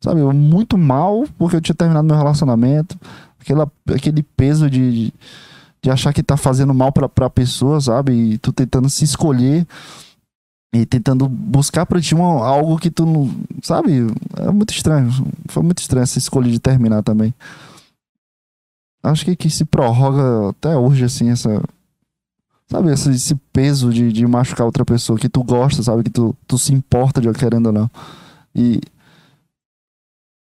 [0.00, 2.96] Sabe, eu muito mal porque eu tinha terminado meu relacionamento.
[3.40, 5.12] Aquela, aquele peso de,
[5.82, 8.12] de achar que tá fazendo mal pra, pra pessoa, sabe?
[8.12, 9.66] E tu tentando se escolher
[10.72, 13.30] e tentando buscar pra ti uma, algo que tu não.
[13.62, 14.06] Sabe?
[14.36, 15.10] É muito estranho.
[15.48, 17.34] Foi muito estranho essa escolha de terminar também
[19.02, 21.62] acho que, que se prorroga até hoje, assim, essa.
[22.70, 26.02] Sabe, esse, esse peso de, de machucar outra pessoa que tu gosta, sabe?
[26.02, 27.90] Que tu, tu se importa de querendo ou não.
[28.54, 28.80] E.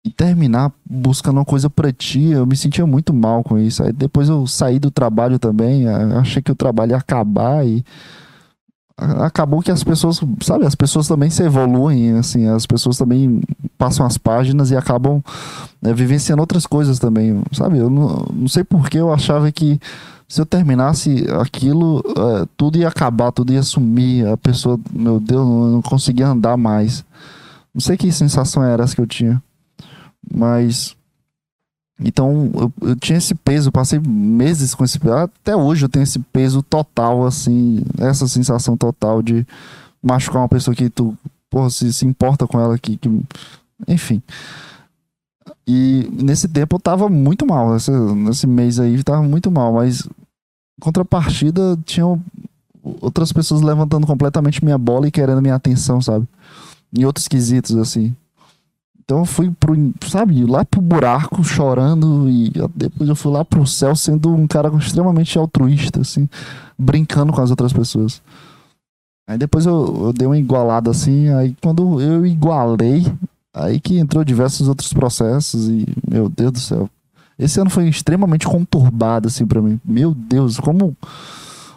[0.03, 3.83] E terminar buscando uma coisa pra ti, eu me sentia muito mal com isso.
[3.83, 7.85] Aí depois eu saí do trabalho também, achei que o trabalho ia acabar e
[9.23, 13.41] acabou que as pessoas, sabe, as pessoas também se evoluem, assim, as pessoas também
[13.77, 15.23] passam as páginas e acabam
[15.81, 17.79] né, vivenciando outras coisas também, sabe?
[17.79, 19.79] Eu não, não sei porque eu achava que
[20.27, 25.45] se eu terminasse aquilo, é, tudo ia acabar, tudo ia sumir, a pessoa, meu Deus,
[25.45, 27.03] não, não conseguia andar mais.
[27.73, 29.41] Não sei que sensação era essa que eu tinha,
[30.33, 30.95] mas
[32.03, 35.13] então eu, eu, tinha esse peso, passei meses com esse peso.
[35.13, 39.45] Até hoje eu tenho esse peso total, assim, essa sensação total de
[40.01, 41.15] machucar uma pessoa que tu,
[41.49, 43.09] porra, se, se importa com ela, que, que,
[43.87, 44.21] enfim.
[45.67, 50.07] E nesse tempo eu tava muito mal, nesse, nesse mês aí tava muito mal, mas
[50.81, 52.05] contrapartida tinha
[52.83, 56.27] outras pessoas levantando completamente minha bola e querendo minha atenção, sabe?
[56.93, 58.15] Em outros quesitos, assim.
[59.03, 59.75] Então eu fui pro,
[60.07, 64.69] sabe, lá pro buraco chorando e depois eu fui lá pro céu sendo um cara
[64.77, 66.29] extremamente altruísta, assim,
[66.77, 68.21] brincando com as outras pessoas.
[69.27, 73.05] Aí depois eu, eu dei uma igualada assim, aí quando eu igualei,
[73.53, 76.89] aí que entrou diversos outros processos e, meu Deus do céu.
[77.37, 79.79] Esse ano foi extremamente conturbado, assim, para mim.
[79.83, 80.95] Meu Deus, como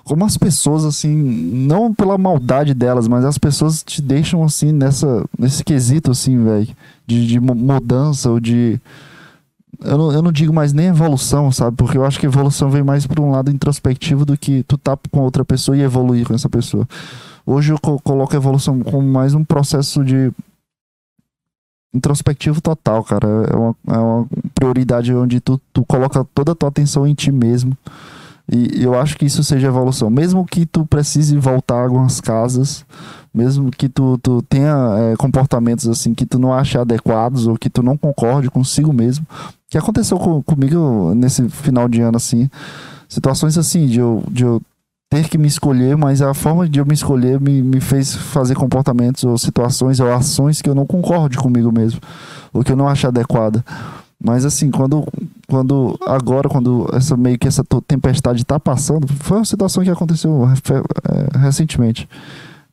[0.05, 5.25] como as pessoas, assim, não pela maldade delas, mas as pessoas te deixam, assim, nessa,
[5.39, 6.69] nesse quesito, assim, velho,
[7.07, 8.79] de, de mudança ou de.
[9.83, 11.77] Eu não, eu não digo mais nem evolução, sabe?
[11.77, 14.97] Porque eu acho que evolução vem mais para um lado introspectivo do que tu tá
[15.11, 16.87] com outra pessoa e evoluir com essa pessoa.
[17.45, 20.31] Hoje eu co coloco a evolução como mais um processo de
[21.93, 23.27] introspectivo total, cara.
[23.51, 27.33] É uma, é uma prioridade onde tu, tu coloca toda a tua atenção em ti
[27.33, 27.77] mesmo
[28.51, 30.11] e eu acho que isso seja evolução.
[30.11, 32.85] Mesmo que tu precise voltar algumas casas,
[33.33, 37.71] mesmo que tu, tu tenha é, comportamentos assim que tu não ache adequados ou que
[37.71, 39.27] tu não concorde consigo mesmo.
[39.69, 42.49] que aconteceu com, comigo nesse final de ano, assim.
[43.09, 44.61] Situações assim, de eu, de eu
[45.09, 48.55] ter que me escolher, mas a forma de eu me escolher me, me fez fazer
[48.55, 52.01] comportamentos ou situações ou ações que eu não concorde comigo mesmo,
[52.53, 53.65] ou que eu não acho adequada.
[54.23, 55.07] Mas assim, quando,
[55.47, 60.47] quando agora, quando essa meio que essa tempestade está passando, foi uma situação que aconteceu
[60.47, 62.09] é, recentemente.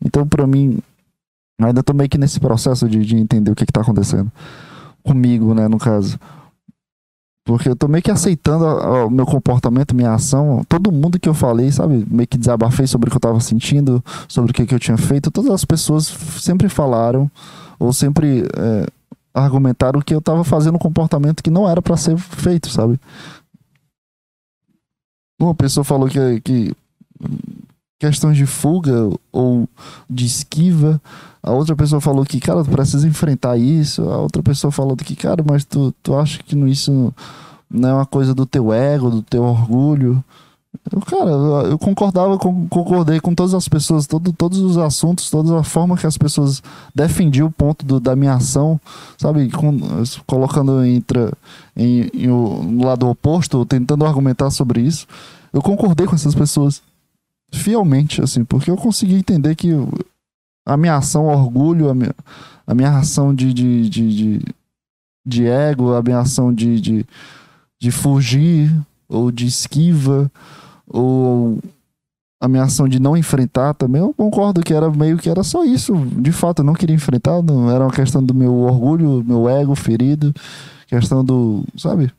[0.04, 0.80] Então, para mim,
[1.62, 4.32] ainda tô meio que nesse processo de, de entender o que, está acontecendo
[5.04, 6.20] comigo, né, no caso.
[7.44, 10.64] Porque eu tô meio que aceitando o meu comportamento, minha ação.
[10.70, 12.06] Todo mundo que eu falei, sabe?
[12.10, 14.98] Meio que desabafei sobre o que eu tava sentindo, sobre o que, que eu tinha
[14.98, 15.32] feito.
[15.32, 17.30] Todas as pessoas sempre falaram,
[17.80, 18.86] ou sempre é,
[19.34, 23.00] argumentaram que eu estava fazendo um comportamento que não era para ser feito, sabe?
[25.40, 26.76] Uma pessoa falou que, que
[28.00, 29.68] questões de fuga ou
[30.10, 31.02] de esquiva.
[31.42, 34.02] A outra pessoa falou que, cara, tu precisa enfrentar isso.
[34.10, 37.14] A outra pessoa falou que, cara, mas tu, tu acha que isso
[37.70, 40.24] não é uma coisa do teu ego, do teu orgulho.
[40.92, 41.30] Eu, cara,
[41.70, 46.08] eu concordava, concordei com todas as pessoas, todo, todos os assuntos, toda a forma que
[46.08, 46.64] as pessoas
[46.96, 48.80] defendiam o ponto do, da minha ação,
[49.18, 49.50] sabe?
[49.50, 49.78] Com,
[50.26, 51.32] colocando entre,
[51.76, 55.08] em, em, o, lado oposto, tentando argumentar sobre isso.
[55.52, 56.82] Eu concordei com essas pessoas
[57.54, 59.72] fielmente, assim, porque eu consegui entender que
[60.66, 62.16] a minha ação orgulho, a minha,
[62.66, 64.46] a minha ação de, de, de, de,
[65.26, 67.06] de ego, a minha ação de, de,
[67.80, 68.72] de fugir
[69.10, 70.32] ou de esquiva
[70.94, 71.60] ou
[72.42, 75.64] a minha ação de não enfrentar também, eu concordo que era meio que era só
[75.64, 75.94] isso.
[75.96, 79.76] De fato, eu não queria enfrentar, não era uma questão do meu orgulho, meu ego
[79.76, 80.34] ferido,
[80.88, 82.12] questão do, sabe?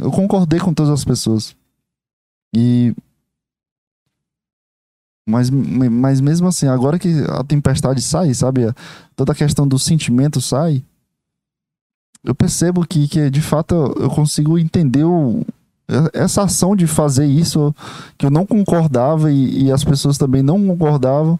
[0.00, 1.54] Eu concordei com todas as pessoas.
[2.52, 2.92] E
[5.26, 8.62] mas, mas mesmo assim, agora que a tempestade sai, sabe?
[9.16, 10.84] Toda a questão do sentimento sai.
[12.22, 15.44] Eu percebo que, que de fato eu consigo entender o,
[16.12, 17.74] essa ação de fazer isso
[18.16, 21.38] que eu não concordava e, e, as pessoas também não concordavam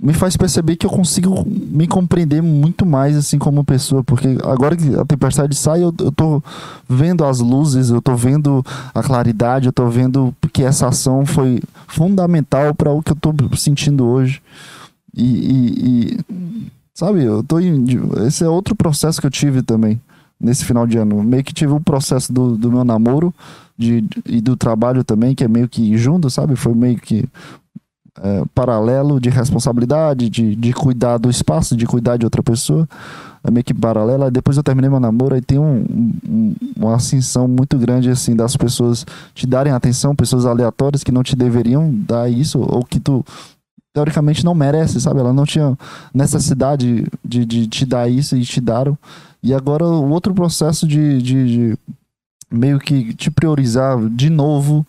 [0.00, 4.76] me faz perceber que eu consigo me compreender muito mais assim como pessoa porque agora
[4.76, 6.42] que a tempestade sai eu, eu tô
[6.86, 11.60] vendo as luzes eu tô vendo a claridade eu tô vendo que essa ação foi
[11.86, 14.42] fundamental para o que eu tô sentindo hoje.
[15.14, 17.58] E, e, e sabe eu tô
[18.26, 20.00] esse é outro processo que eu tive também
[20.40, 21.22] nesse final de ano.
[21.22, 23.34] Meio que tive um processo do, do meu namoro
[23.76, 26.56] de, e do trabalho também, que é meio que junto, sabe?
[26.56, 27.24] Foi meio que
[28.22, 32.88] é, paralelo de responsabilidade, de, de cuidar do espaço, de cuidar de outra pessoa.
[33.44, 34.30] É meio que paralela.
[34.30, 35.84] Depois eu terminei meu namoro, e tem um,
[36.26, 41.22] um, uma ascensão muito grande, assim, das pessoas te darem atenção, pessoas aleatórias que não
[41.22, 43.24] te deveriam dar isso, ou que tu
[43.92, 45.20] teoricamente não merece, sabe?
[45.20, 45.76] Ela não tinha
[46.12, 48.98] necessidade de, de te dar isso e te daram.
[49.46, 51.78] E agora o outro processo de, de, de
[52.50, 54.84] meio que te priorizar de novo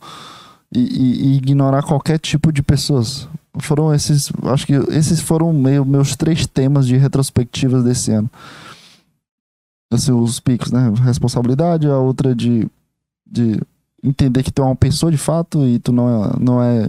[0.73, 3.29] e, e, e, ignorar qualquer tipo de pessoas.
[3.59, 8.27] Foram esses, acho que esses foram meio, meus três temas de retrospectivas desse ano.
[9.93, 10.91] Assim, os picos, né?
[11.03, 12.67] Responsabilidade, a outra de,
[13.29, 13.61] de
[14.03, 16.87] entender que tu é uma pessoa de fato e tu não é, não é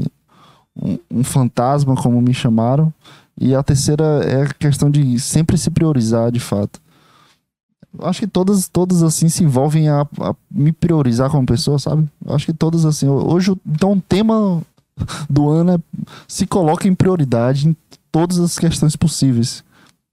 [0.74, 2.90] um, um fantasma, como me chamaram.
[3.38, 6.80] E a terceira é a questão de sempre se priorizar de fato
[8.00, 12.08] acho que todas, todas assim se envolvem a, a, me priorizar como pessoa, sabe?
[12.26, 13.08] Acho que todas assim.
[13.08, 14.62] Hoje, então, o tema
[15.28, 15.78] do ano é
[16.26, 17.76] se coloca em prioridade em
[18.10, 19.64] todas as questões possíveis.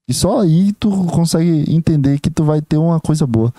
[0.08, 3.52] E só aí tu consegue entender que tu vai ter uma coisa boa.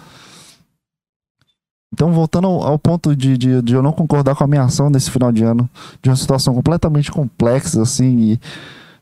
[1.93, 5.09] Então, voltando ao, ponto de, de, de, eu não concordar com a minha ação nesse
[5.09, 5.69] final de ano,
[6.01, 8.39] de uma situação completamente complexa, assim, e,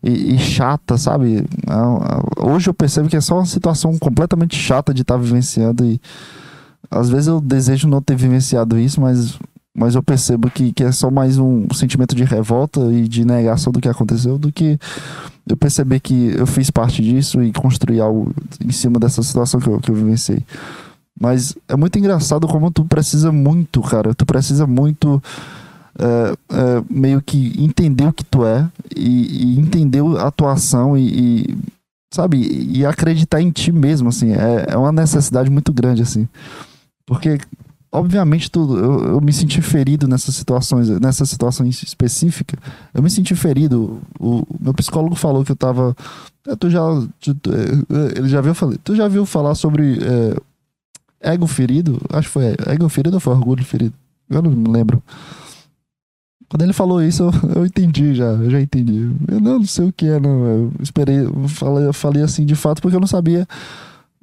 [0.05, 1.43] e, e chata, sabe?
[1.67, 5.83] É, hoje eu percebo que é só uma situação completamente chata de estar tá vivenciando
[5.83, 5.99] e
[6.91, 9.39] às vezes eu desejo não ter vivenciado isso, mas,
[9.75, 13.73] mas eu percebo que, que é só mais um sentimento de revolta e de negação
[13.73, 14.79] do que aconteceu do que
[15.49, 18.31] eu perceber que eu fiz parte disso e construir algo
[18.63, 20.43] em cima dessa situação que eu, que eu vivenciei.
[21.19, 24.13] Mas é muito engraçado como tu precisa muito, cara.
[24.13, 25.21] Tu precisa muito
[25.97, 30.97] é, é, meio que entender o que tu é e, e entender a tua ação
[30.97, 31.57] e, e,
[32.13, 34.33] sabe, e acreditar em ti mesmo, assim.
[34.33, 36.27] É, é uma necessidade muito grande, assim.
[37.05, 37.37] Porque,
[37.91, 42.57] obviamente, tu, eu, eu me senti ferido nessas situações, nessa situação específica.
[42.93, 44.01] Eu me senti ferido.
[44.19, 45.95] O, o meu psicólogo falou que eu tava.
[46.45, 46.81] É, tu já.
[47.21, 47.35] Tu,
[48.15, 49.97] ele já viu, tu já viu falar sobre
[51.21, 52.01] é, ego ferido?
[52.09, 53.93] Acho que foi ego ferido ou foi orgulho ferido?
[54.29, 55.01] Eu não me lembro.
[56.49, 59.11] Quando ele falou isso, eu, eu entendi já, eu já entendi.
[59.27, 60.45] Eu não, não sei o que é, não.
[60.45, 63.47] Eu esperei, eu falei, eu falei assim de fato porque eu não sabia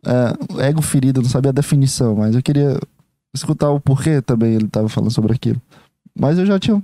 [0.07, 2.79] é, ego ferido, não sabia a definição, mas eu queria
[3.35, 5.61] escutar o porquê também ele estava falando sobre aquilo.
[6.19, 6.81] Mas eu já tinha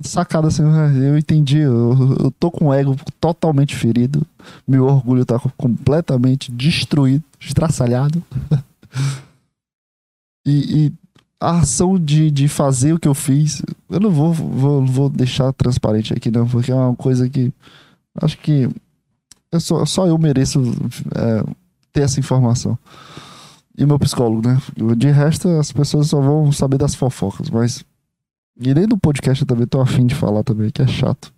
[0.00, 4.26] sacado assim, ah, eu entendi, eu, eu tô com o ego totalmente ferido,
[4.66, 8.22] meu orgulho tá completamente destruído, estraçalhado.
[10.44, 10.92] e, e
[11.44, 15.52] a ação de, de fazer o que eu fiz, eu não vou, vou, vou deixar
[15.52, 17.52] transparente aqui, não, porque é uma coisa que
[18.20, 18.68] acho que
[19.52, 20.60] eu só, só eu mereço
[21.14, 21.44] é,
[21.92, 22.78] ter essa informação.
[23.76, 24.60] E meu psicólogo, né?
[24.96, 27.84] De resto, as pessoas só vão saber das fofocas, mas.
[28.56, 31.32] E nem do podcast eu também tô afim de falar também, que é chato.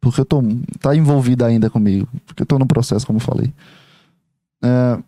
[0.00, 0.42] Porque eu tô.
[0.80, 2.08] tá envolvida ainda comigo.
[2.24, 3.52] Porque eu tô no processo, como falei.
[4.62, 4.98] É,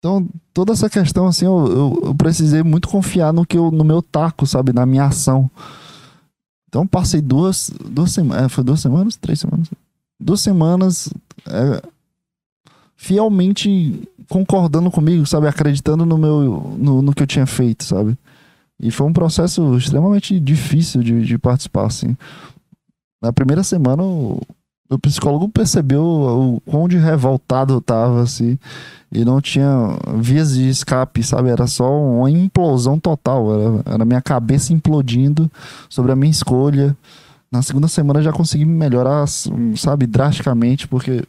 [0.00, 3.84] então, toda essa questão, assim, eu, eu, eu, precisei muito confiar no que eu, no
[3.84, 4.72] meu taco, sabe?
[4.72, 5.50] Na minha ação.
[6.66, 8.44] Então, passei duas, duas semanas.
[8.44, 9.16] É, foi duas semanas?
[9.16, 9.68] Três semanas?
[10.18, 11.12] Duas semanas
[11.46, 11.82] é,
[12.96, 15.46] fielmente concordando comigo, sabe?
[15.46, 18.16] Acreditando no meu, no, no, que eu tinha feito, sabe?
[18.80, 22.16] E foi um processo extremamente difícil de, de participar, assim.
[23.20, 24.40] Na primeira semana, o,
[24.90, 28.58] o psicólogo percebeu o quão de revoltado eu tava, assim,
[29.12, 31.48] e não tinha vias de escape, sabe?
[31.48, 35.50] Era só uma implosão total, era, era minha cabeça implodindo
[35.88, 36.96] sobre a minha escolha.
[37.52, 39.26] Na segunda semana já consegui melhorar,
[39.76, 41.24] sabe, drasticamente, porque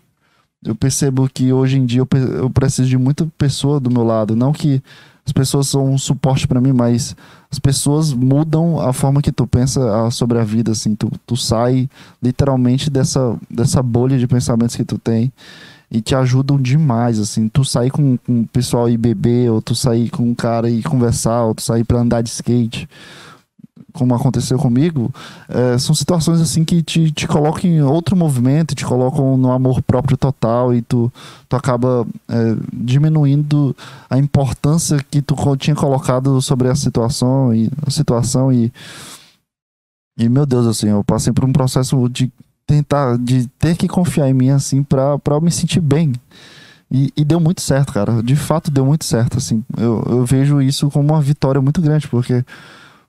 [0.65, 2.07] eu percebo que hoje em dia eu,
[2.37, 4.81] eu preciso de muita pessoa do meu lado, não que
[5.25, 7.15] as pessoas são um suporte para mim, mas
[7.51, 11.89] as pessoas mudam a forma que tu pensa sobre a vida, assim, tu, tu sai
[12.23, 15.31] literalmente dessa, dessa bolha de pensamentos que tu tem
[15.91, 19.75] e te ajudam demais, assim, tu sair com, com o pessoal e beber, ou tu
[19.75, 22.87] sair com um cara e conversar, ou tu sair para andar de skate,
[23.93, 25.13] como aconteceu comigo,
[25.49, 29.81] é, são situações assim que te, te colocam em outro movimento, te colocam no amor
[29.81, 31.11] próprio total e tu,
[31.47, 33.75] tu acaba é, diminuindo
[34.09, 38.71] a importância que tu tinha colocado sobre a situação e a situação e
[40.17, 42.31] e meu Deus assim eu passei por um processo de
[42.67, 46.13] tentar de ter que confiar em mim assim para para me sentir bem.
[46.93, 50.61] E, e, deu muito certo cara de fato deu muito certo assim eu, eu vejo
[50.61, 52.43] isso como uma vitória muito grande porque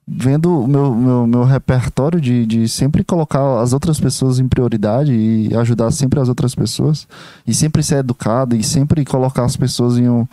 [0.06, 5.12] vendo o meu, meu, meu repertório de, de sempre colocar as outras pessoas em prioridade
[5.12, 7.06] e ajudar sempre as outras pessoas
[7.46, 10.26] e sempre ser educado e sempre colocar as pessoas em um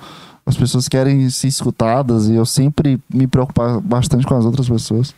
[0.45, 5.13] as pessoas querem ser escutadas e eu sempre me preocupar bastante com as outras pessoas.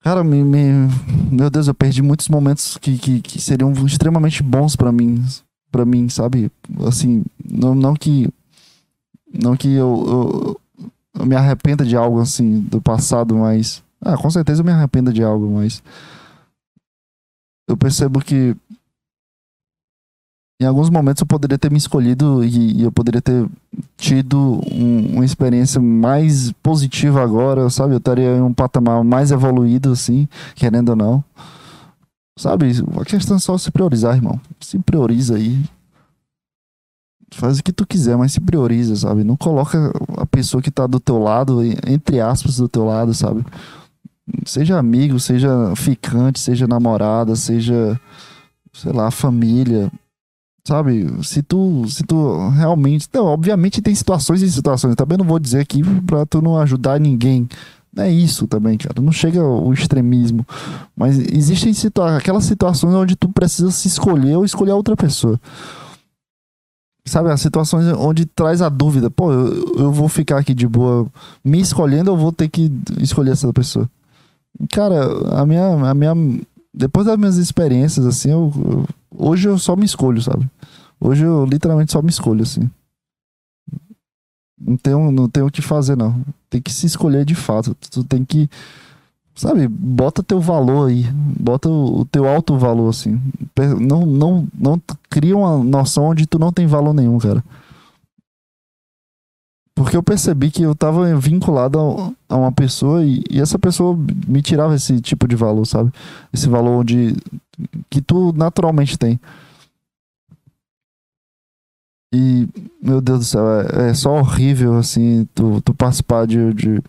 [0.00, 0.88] Cara, me, me,
[1.28, 5.24] meu Deus, eu perdi muitos momentos que, que, que seriam extremamente bons para mim,
[5.72, 6.52] para mim, sabe?
[6.86, 8.28] Assim, não, não que
[9.32, 10.60] não que eu, eu,
[11.14, 13.82] eu me arrependa de algo assim do passado, mas.
[14.00, 15.82] Ah, com certeza eu me arrependo de algo, mas.
[17.68, 18.56] Eu percebo que.
[20.60, 23.48] Em alguns momentos eu poderia ter me escolhido e, e eu poderia ter
[23.96, 27.94] tido um, uma experiência mais positiva agora, sabe?
[27.94, 31.24] Eu estaria em um patamar mais evoluído, assim, querendo ou não.
[32.38, 32.70] Sabe?
[33.00, 34.40] A questão é só se priorizar, irmão.
[34.60, 35.64] Se prioriza aí
[37.36, 39.24] faz o que tu quiser, mas se prioriza, sabe?
[39.24, 43.44] Não coloca a pessoa que tá do teu lado, entre aspas, do teu lado, sabe?
[44.46, 47.98] Seja amigo, seja ficante, seja namorada, seja,
[48.72, 49.90] sei lá, família.
[50.64, 51.10] Sabe?
[51.24, 53.08] Se tu, se tu realmente.
[53.12, 54.94] Não, obviamente tem situações e situações.
[54.94, 57.48] Também não vou dizer aqui pra tu não ajudar ninguém.
[57.96, 59.02] É isso também, cara.
[59.02, 60.46] Não chega ao extremismo.
[60.96, 65.38] Mas existem situa aquelas situações onde tu precisa se escolher ou escolher outra pessoa.
[67.04, 69.10] Sabe, as situações onde traz a dúvida.
[69.10, 71.06] Pô, eu, eu vou ficar aqui de boa
[71.44, 73.90] me escolhendo ou vou ter que escolher essa pessoa?
[74.70, 76.14] Cara, a minha, a minha.
[76.72, 80.48] Depois das minhas experiências, assim, eu, eu, hoje eu só me escolho, sabe?
[81.00, 82.70] Hoje eu literalmente só me escolho, assim.
[84.58, 86.24] Não tem, não tem o que fazer, não.
[86.48, 87.76] Tem que se escolher de fato.
[87.90, 88.48] Tu tem que
[89.42, 93.20] Sabe, bota teu valor aí, bota o teu alto valor, assim.
[93.80, 94.80] Não, não, não
[95.10, 97.42] cria uma noção onde tu não tem valor nenhum, cara.
[99.74, 101.76] Porque eu percebi que eu tava vinculado
[102.28, 105.90] a, uma pessoa e, e, essa pessoa me tirava esse tipo de valor, sabe?
[106.32, 107.16] Esse valor onde,
[107.90, 109.18] que tu naturalmente tem.
[112.14, 112.46] E,
[112.80, 116.80] meu Deus do céu, é, é só horrível, assim, tu, tu participar de, de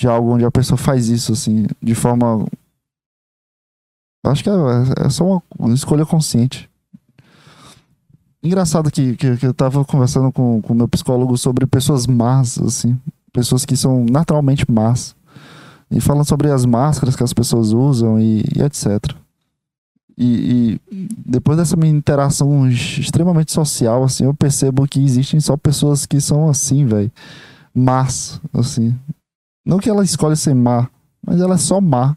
[0.00, 2.46] de algo onde a pessoa faz isso, assim, de forma.
[4.24, 4.54] Acho que é,
[5.06, 6.70] é só uma, escolha consciente.
[8.42, 12.98] Engraçado que, que, que eu tava conversando com o meu psicólogo sobre pessoas más, assim,
[13.30, 15.14] pessoas que são naturalmente más.
[15.90, 19.14] E falando sobre as máscaras que as pessoas usam e, e etc.
[20.16, 26.06] E, e, depois dessa minha interação extremamente social, assim, eu percebo que existem só pessoas
[26.06, 27.12] que são assim, velho.
[27.74, 28.94] Mas, assim,
[29.64, 30.88] não que ela escolhe ser má,
[31.24, 32.16] mas ela é só má.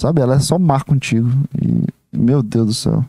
[0.00, 0.20] Sabe?
[0.20, 1.28] Ela é só má contigo.
[1.60, 3.04] E, meu Deus do céu.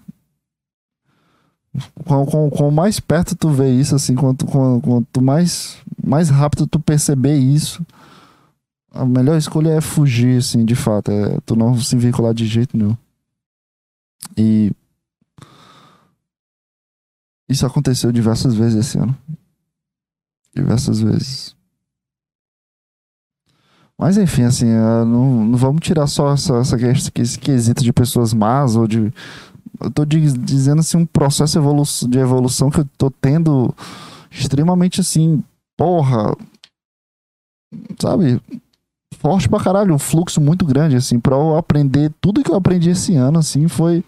[2.05, 6.79] Com, com, com mais perto tu vê isso, assim, quanto, quanto mais, mais rápido tu
[6.79, 7.83] perceber isso,
[8.91, 11.11] a melhor escolha é fugir, assim, de fato.
[11.11, 12.95] É tu não se vincular de jeito nenhum.
[14.37, 14.71] E
[17.49, 19.17] isso aconteceu diversas vezes esse ano.
[20.55, 21.55] Diversas vezes.
[23.99, 28.87] Mas enfim, assim, não, não vamos tirar só essa, essa, quesito de pessoas más ou
[28.87, 29.13] de.
[29.79, 31.59] Eu tô dizendo assim, um processo
[32.07, 33.73] de evolução que eu tô tendo
[34.31, 35.43] extremamente assim,
[35.77, 36.35] porra.
[37.99, 38.41] Sabe?
[39.19, 42.89] Forte pra caralho, um fluxo muito grande, assim, pra eu aprender tudo que eu aprendi
[42.89, 44.03] esse ano, assim, foi.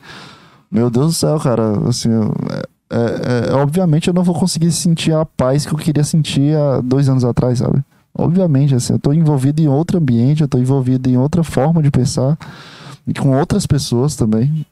[0.69, 2.09] Meu Deus do céu, cara, assim,
[2.49, 6.55] é, é, é, obviamente eu não vou conseguir sentir a paz que eu queria sentir
[6.57, 7.83] há dois anos atrás, sabe?
[8.17, 11.91] Obviamente, assim, eu estou envolvido em outro ambiente, eu estou envolvido em outra forma de
[11.91, 12.37] pensar
[13.05, 14.65] e com outras pessoas também.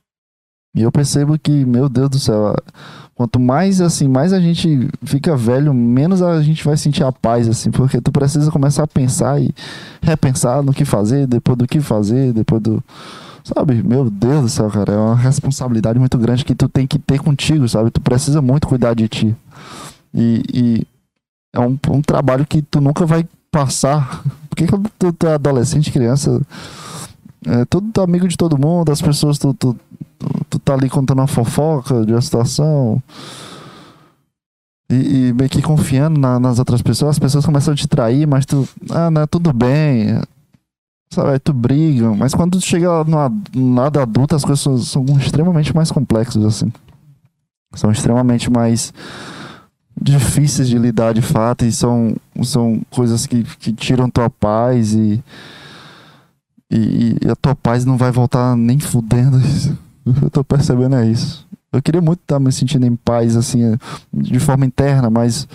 [0.76, 2.56] E eu percebo que, meu Deus do céu,
[3.14, 7.48] quanto mais assim, mais a gente fica velho, menos a gente vai sentir a paz,
[7.48, 9.54] assim, porque tu precisa começar a pensar e
[10.02, 12.84] repensar no que fazer, depois do que fazer, depois do.
[13.44, 16.98] Sabe, meu Deus do céu, cara, é uma responsabilidade muito grande que tu tem que
[16.98, 17.92] ter contigo, sabe?
[17.92, 19.36] Tu precisa muito cuidar de ti.
[20.14, 20.88] E, e
[21.54, 24.24] é um, um trabalho que tu nunca vai passar.
[24.50, 26.42] Porque quando tu, tu é adolescente, criança,
[27.46, 29.76] é tudo amigo de todo mundo, as pessoas, tu, tu,
[30.18, 33.02] tu, tu tá ali contando uma fofoca de uma situação.
[34.90, 38.28] E, e meio que confiando na, nas outras pessoas, as pessoas começam a te trair,
[38.28, 40.20] mas tu, ah, né, tudo bem.
[41.10, 45.06] Sabe, aí tu briga, mas quando tu chega no lado adulto, as coisas são, são
[45.18, 46.72] extremamente mais complexas, assim.
[47.76, 48.94] São extremamente mais
[50.00, 55.24] difíceis de lidar de fato e são, são coisas que, que tiram tua paz e,
[56.70, 59.38] e, e a tua paz não vai voltar nem fudendo.
[60.22, 61.48] Eu tô percebendo é isso.
[61.72, 63.78] Eu queria muito estar me sentindo em paz, assim,
[64.14, 65.48] de forma interna, mas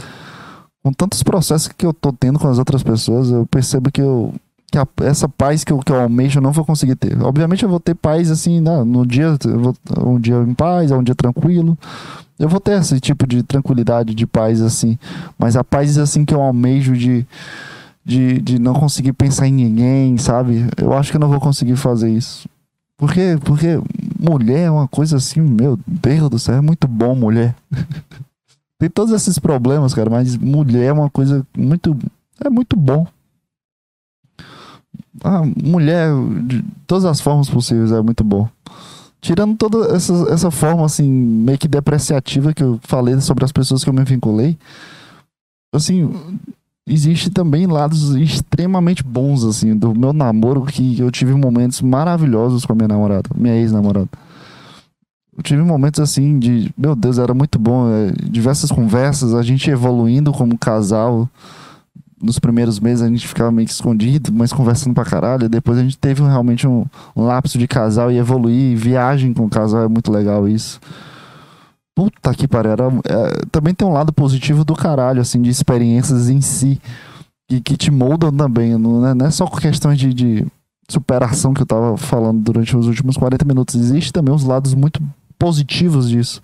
[0.83, 4.35] com tantos processos que eu tô tendo com as outras pessoas, eu percebo que eu
[4.71, 7.21] que a, essa paz que eu, que eu almejo eu não vou conseguir ter.
[7.23, 9.75] Obviamente eu vou ter paz assim, né, no dia, vou,
[10.07, 11.77] um dia em paz, um dia tranquilo,
[12.39, 14.99] eu vou ter esse tipo de tranquilidade, de paz assim.
[15.39, 17.27] Mas a paz assim que eu almejo de,
[18.05, 20.67] de, de não conseguir pensar em ninguém, sabe?
[20.77, 22.49] Eu acho que eu não vou conseguir fazer isso.
[22.97, 23.81] Porque, porque
[24.19, 27.55] mulher é uma coisa assim, meu Deus do céu, é muito bom mulher.
[28.79, 31.97] Tem todos esses problemas, cara, mas mulher é uma coisa muito.
[32.45, 33.07] É muito bom.
[35.23, 36.11] A mulher,
[36.45, 38.49] de todas as formas possíveis, é muito bom.
[39.21, 43.83] Tirando toda essa, essa forma, assim, meio que depreciativa que eu falei sobre as pessoas
[43.83, 44.57] que eu me vinculei,
[45.73, 46.11] assim,
[46.87, 52.73] existe também lados extremamente bons, assim, do meu namoro, que eu tive momentos maravilhosos com
[52.73, 54.09] a minha namorada, minha ex-namorada.
[55.37, 59.71] Eu tive momentos assim de, meu Deus, era muito bom, é, diversas conversas, a gente
[59.71, 61.29] evoluindo como casal
[62.21, 65.49] nos primeiros meses a gente ficava meio que escondido, mas conversando pra caralho.
[65.49, 68.77] Depois a gente teve realmente um, um lapso de casal e evoluir.
[68.77, 70.81] Viagem com o casal é muito legal isso.
[71.95, 72.73] Puta que pariu.
[72.73, 76.81] Era, é, também tem um lado positivo do caralho, assim, de experiências em si.
[77.49, 78.77] Que, que te moldam também.
[78.77, 79.15] Não, né?
[79.15, 80.47] não é só questões de, de
[80.89, 83.75] superação que eu tava falando durante os últimos 40 minutos.
[83.75, 85.01] Existem também os lados muito
[85.39, 86.41] positivos disso.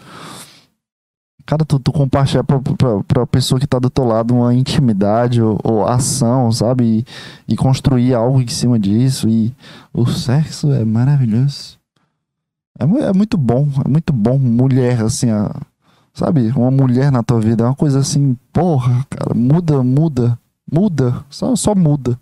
[1.46, 5.42] Cara, tu, tu compartilhar pra, pra, pra pessoa que tá do teu lado uma intimidade
[5.42, 7.04] ou, ou ação, sabe?
[7.48, 9.28] E, e construir algo em cima disso.
[9.28, 9.54] E
[9.92, 11.76] o sexo é maravilhoso.
[12.78, 14.38] É, é muito bom, é muito bom.
[14.38, 15.54] Mulher, assim, a,
[16.14, 16.50] sabe?
[16.56, 20.38] Uma mulher na tua vida é uma coisa assim, porra, cara, muda, muda,
[20.70, 22.18] muda, só, só muda.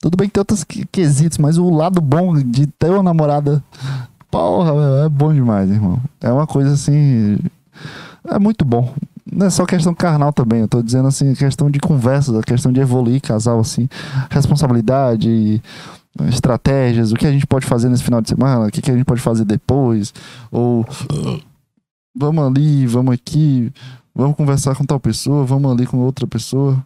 [0.00, 3.62] Tudo bem que tem outros que- quesitos, mas o lado bom de ter uma namorada,
[4.30, 6.00] porra, é bom demais, irmão.
[6.20, 7.38] É uma coisa assim,
[8.28, 8.94] é muito bom.
[9.30, 12.80] Não é só questão carnal também, eu tô dizendo assim, questão de conversa, questão de
[12.80, 13.88] evoluir casal, assim,
[14.30, 15.62] responsabilidade,
[16.28, 18.94] estratégias, o que a gente pode fazer nesse final de semana, o que, que a
[18.94, 20.12] gente pode fazer depois,
[20.50, 20.84] ou
[22.14, 23.72] vamos ali, vamos aqui,
[24.14, 26.84] vamos conversar com tal pessoa, vamos ali com outra pessoa.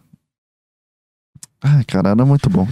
[1.61, 2.67] Ai, cara, era muito bom.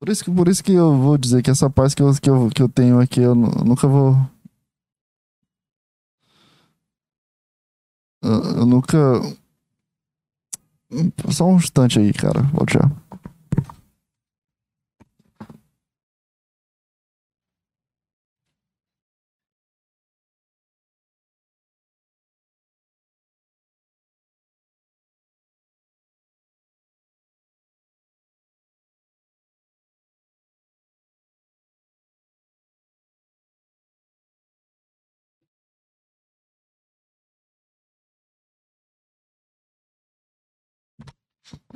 [0.00, 2.30] Por isso que, por isso que eu vou dizer que essa paz que eu, que
[2.30, 4.16] eu, que eu tenho aqui, eu nu- nunca vou.
[8.22, 8.98] Eu, eu nunca.
[11.30, 12.40] Só um instante aí, cara.
[12.52, 12.90] Volte já.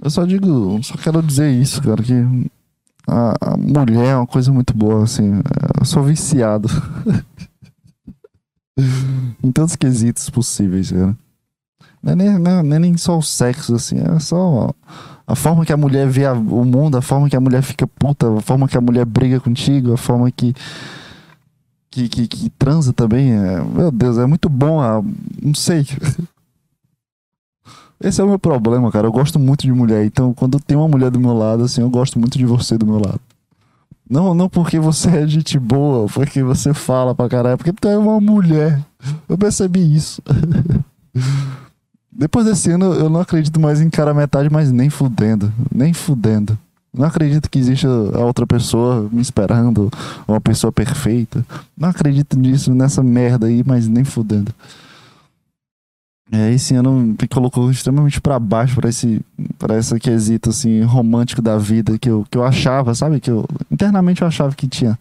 [0.02, 2.12] Eu só digo, só quero dizer isso, cara, que
[3.06, 5.40] a, a mulher é uma coisa muito boa, assim.
[5.78, 6.68] Eu sou viciado.
[9.42, 11.16] em todos os quesitos possíveis, cara.
[12.02, 14.72] Não é nem, é- não é nem só o sexo, assim, é só
[15.26, 17.86] a forma que a mulher vê a- o mundo, a forma que a mulher fica
[17.86, 20.54] puta, a forma que a mulher briga contigo, a forma que.
[21.94, 23.32] Que, que, que transa também.
[23.34, 24.80] É, meu Deus, é muito bom.
[24.80, 25.02] a-
[25.42, 25.86] não sei.
[28.02, 29.06] Esse é o meu problema, cara.
[29.06, 30.04] Eu gosto muito de mulher.
[30.04, 32.84] Então, quando tem uma mulher do meu lado, assim, eu gosto muito de você do
[32.84, 33.20] meu lado.
[34.10, 37.96] Não, não porque você é gente boa, porque você fala pra caralho, porque tu é
[37.96, 38.78] uma mulher.
[39.28, 40.20] Eu percebi isso.
[42.10, 45.52] Depois desse ano, eu não acredito mais em cara metade, mas nem fudendo.
[45.74, 46.58] Nem fudendo.
[46.92, 49.90] Não acredito que exista a outra pessoa me esperando,
[50.28, 51.42] uma pessoa perfeita.
[51.74, 54.52] Não acredito nisso, nessa merda aí, mas nem fudendo.
[56.34, 59.20] É, esse ano me colocou extremamente pra baixo para esse
[59.58, 63.46] para esse quesito assim romântico da vida que eu, que eu achava, sabe, que eu
[63.70, 64.98] internamente eu achava que tinha.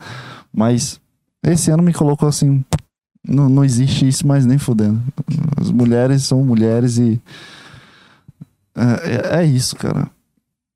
[0.53, 0.99] Mas
[1.41, 2.65] esse ano me colocou assim,
[3.25, 5.01] não, não existe isso mais nem fudendo.
[5.55, 7.21] As mulheres são mulheres e
[8.75, 10.09] é, é, é isso, cara.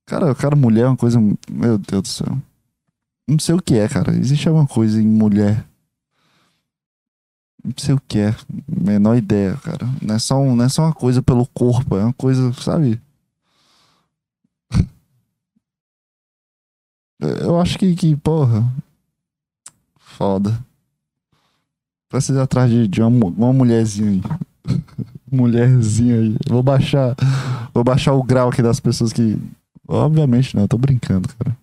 [0.06, 1.20] Cara, cara, mulher é uma coisa,
[1.51, 2.38] meu Deus do céu.
[3.28, 4.16] Não sei o que é, cara.
[4.16, 5.66] Existe alguma coisa em mulher
[7.66, 8.36] não sei o que é.
[8.68, 9.88] Menor ideia, cara.
[10.01, 13.01] Não é só, um, não é só uma coisa pelo corpo, é uma coisa, sabe?
[17.20, 18.63] Eu acho que, que porra.
[19.97, 20.57] Foda.
[22.09, 24.22] Precisa ir atrás de, de uma, uma mulherzinha aí.
[25.32, 26.36] mulherzinha aí.
[26.47, 27.16] Vou baixar.
[27.74, 29.38] Vou baixar o grau aqui das pessoas que.
[29.88, 31.55] Obviamente não, eu tô brincando, cara.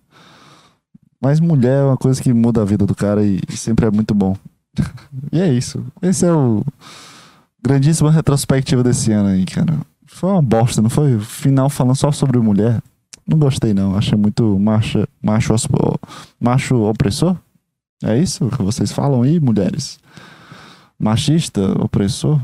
[1.21, 4.13] Mas mulher é uma coisa que muda a vida do cara e sempre é muito
[4.13, 4.35] bom.
[5.31, 5.85] E é isso.
[6.01, 6.63] Esse é o
[7.61, 9.77] grandíssima retrospectiva desse ano aí, cara.
[10.05, 11.19] Foi uma bosta, não foi?
[11.19, 12.81] Final falando só sobre mulher.
[13.25, 13.95] Não gostei, não.
[13.95, 15.53] Achei muito macho, macho,
[16.39, 17.37] macho opressor.
[18.03, 19.97] É isso que vocês falam aí, mulheres?
[20.99, 22.41] Machista, opressor?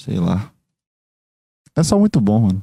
[0.00, 0.50] Sei lá.
[1.74, 2.62] É só muito bom, mano.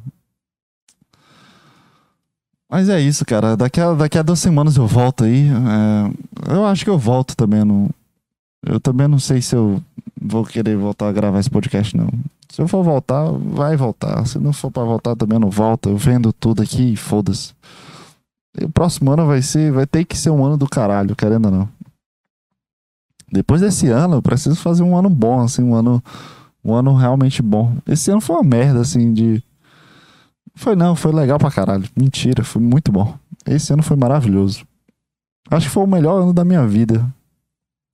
[2.70, 3.55] Mas é isso, cara.
[3.55, 5.47] Daqui a, daqui a duas semanas eu volto aí.
[5.47, 7.59] É, eu acho que eu volto também.
[7.59, 7.89] eu Não,
[8.66, 9.82] eu também não sei se eu
[10.20, 12.07] vou querer voltar a gravar esse podcast, não.
[12.49, 14.26] Se eu for voltar, vai voltar.
[14.26, 15.89] Se não for pra voltar, também não volta.
[15.89, 17.53] Eu vendo tudo aqui e foda-se.
[18.61, 21.51] O próximo ano vai ser, vai ter que ser um ano do caralho, querendo ou
[21.51, 21.70] não.
[23.32, 26.03] Depois desse ano, eu preciso fazer um ano bom, assim, um ano,
[26.64, 27.76] um ano realmente bom.
[27.88, 29.43] Esse ano foi uma merda, assim, de.
[30.53, 31.89] Foi não, foi legal pra caralho.
[31.97, 33.18] Mentira, foi muito bom.
[33.47, 34.64] Esse ano foi maravilhoso.
[35.49, 37.11] Acho que foi o melhor ano da minha vida.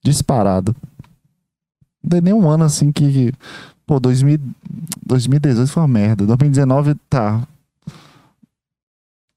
[0.04, 0.76] Disparado.
[2.04, 3.34] Não tem nenhum ano assim que.
[3.86, 4.40] Pô, 2000,
[5.06, 6.26] 2018 foi uma merda.
[6.26, 7.46] 2019 tá.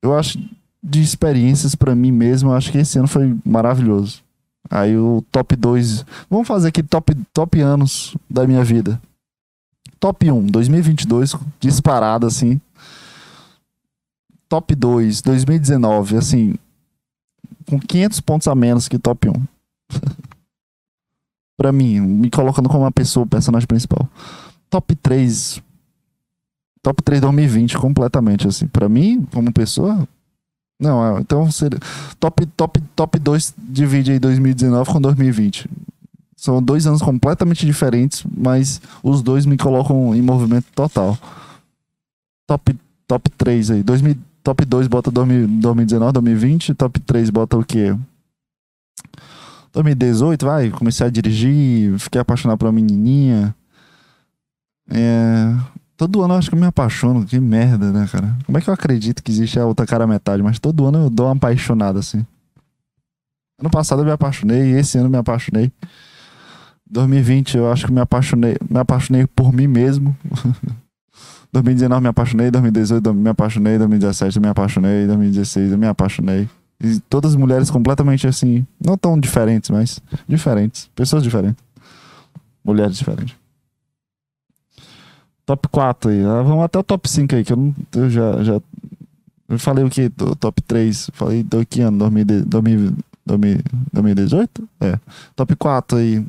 [0.03, 0.39] Eu acho
[0.83, 4.23] de experiências pra mim mesmo, eu acho que esse ano foi maravilhoso.
[4.69, 6.05] Aí o top 2.
[6.29, 9.01] Vamos fazer aqui top, top anos da minha vida.
[10.01, 12.61] Top 1, 2022, disparado assim.
[14.49, 16.55] Top 2, 2019, assim.
[17.69, 19.33] Com 500 pontos a menos que top 1.
[21.57, 24.09] Pra mim, me colocando como uma pessoa, o personagem principal.
[24.71, 25.63] Top 3.
[26.83, 28.67] Top 3 2020, completamente, assim.
[28.67, 30.09] Pra mim, como pessoa.
[30.81, 31.79] Não, é, então seria.
[32.19, 35.69] Top, top, top 2 divide aí 2019 com 2020.
[36.37, 41.17] São dois anos completamente diferentes, mas os dois me colocam em movimento total.
[42.49, 42.77] Top,
[43.07, 43.83] top 3 aí.
[43.85, 46.75] 2000, top 2 bota 2019, 2020.
[46.75, 47.97] Top 3 bota o quê?
[49.73, 50.71] 2018, vai.
[50.71, 53.55] Comecei a dirigir, fiquei apaixonado por uma menininha.
[54.91, 55.55] É,
[55.97, 57.25] todo ano eu acho que eu me apaixono.
[57.25, 58.37] Que merda, né, cara?
[58.45, 60.43] Como é que eu acredito que existe a outra cara metade?
[60.43, 62.25] Mas todo ano eu dou uma apaixonada assim.
[63.59, 65.73] Ano passado eu me apaixonei, esse ano eu me apaixonei.
[66.91, 70.15] 2020 eu acho que me apaixonei, me apaixonei por mim mesmo.
[71.53, 76.49] 2019 me apaixonei, 2018 me apaixonei, 2017 me apaixonei, 2016 eu me apaixonei.
[76.83, 81.63] E todas mulheres completamente assim, não tão diferentes, mas diferentes, pessoas diferentes.
[82.65, 83.37] Mulheres diferentes.
[85.47, 86.25] Top 4 aí.
[86.25, 88.61] Ah, vamos até o top 5 aí, que eu, não, eu já, já
[89.53, 90.09] eu falei o que?
[90.41, 91.11] Top 3.
[91.13, 91.99] Falei do que ano?
[91.99, 94.69] 2018?
[94.81, 94.99] É.
[95.37, 96.25] Top 4 aí.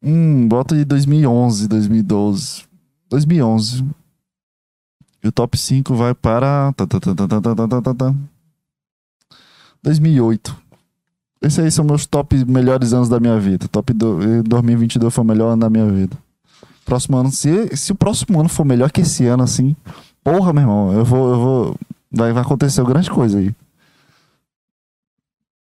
[0.00, 2.62] Hum, bota de 2011, 2012.
[3.10, 3.84] 2011.
[5.26, 6.72] E o top 5 vai para.
[9.82, 10.56] 2008.
[11.42, 13.66] Esses aí são meus top melhores anos da minha vida.
[13.66, 16.16] Top do, 2022 foi o melhor ano da minha vida.
[16.84, 19.74] Próximo ano, se, se o próximo ano for melhor que esse ano, assim,
[20.22, 21.30] porra, meu irmão, eu vou.
[21.32, 21.76] Eu vou
[22.12, 23.52] vai, vai acontecer grande coisa aí.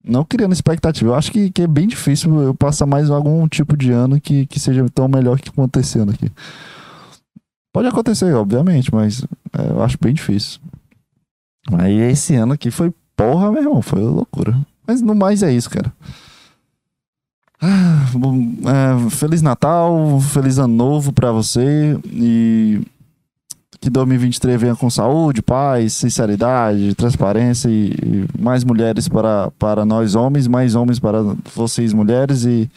[0.04, 1.10] Não criando expectativa.
[1.10, 4.46] Eu acho que, que é bem difícil eu passar mais algum tipo de ano que,
[4.46, 6.30] que seja tão melhor que acontecendo aqui.
[7.78, 9.22] Pode acontecer, obviamente, mas
[9.56, 10.58] é, eu acho bem difícil.
[11.74, 14.58] Aí esse ano aqui foi porra, meu irmão, foi loucura.
[14.84, 15.92] Mas no mais é isso, cara.
[17.62, 18.04] Ah,
[18.66, 22.82] é, Feliz Natal, Feliz Ano Novo pra você e
[23.80, 30.16] que 2023 venha com saúde, paz, sinceridade, transparência e, e, mais mulheres para, para nós
[30.16, 31.22] homens, mais homens para
[31.54, 32.68] vocês mulheres e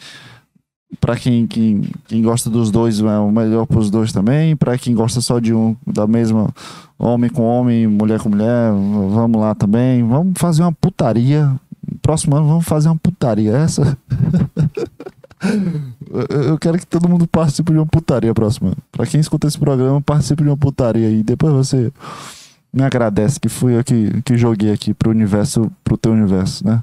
[1.00, 4.76] para quem, quem, quem gosta dos dois é o melhor para os dois também, para
[4.78, 6.50] quem gosta só de um, da mesma
[6.98, 11.52] homem com homem, mulher com mulher, vamos lá também, vamos fazer uma putaria.
[12.00, 13.96] Próximo ano vamos fazer uma putaria essa.
[16.46, 18.74] Eu quero que todo mundo participe de uma putaria próxima.
[18.92, 21.92] Pra quem escuta esse programa, participe de uma putaria e depois você
[22.72, 26.82] me agradece que fui eu que, que joguei aqui pro universo, pro teu universo, né?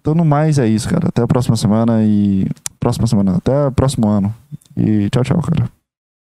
[0.00, 1.08] Então, no mais, é isso, cara.
[1.08, 2.46] Até a próxima semana e.
[2.78, 4.34] Próxima semana, até próximo ano.
[4.76, 5.77] E tchau, tchau, cara.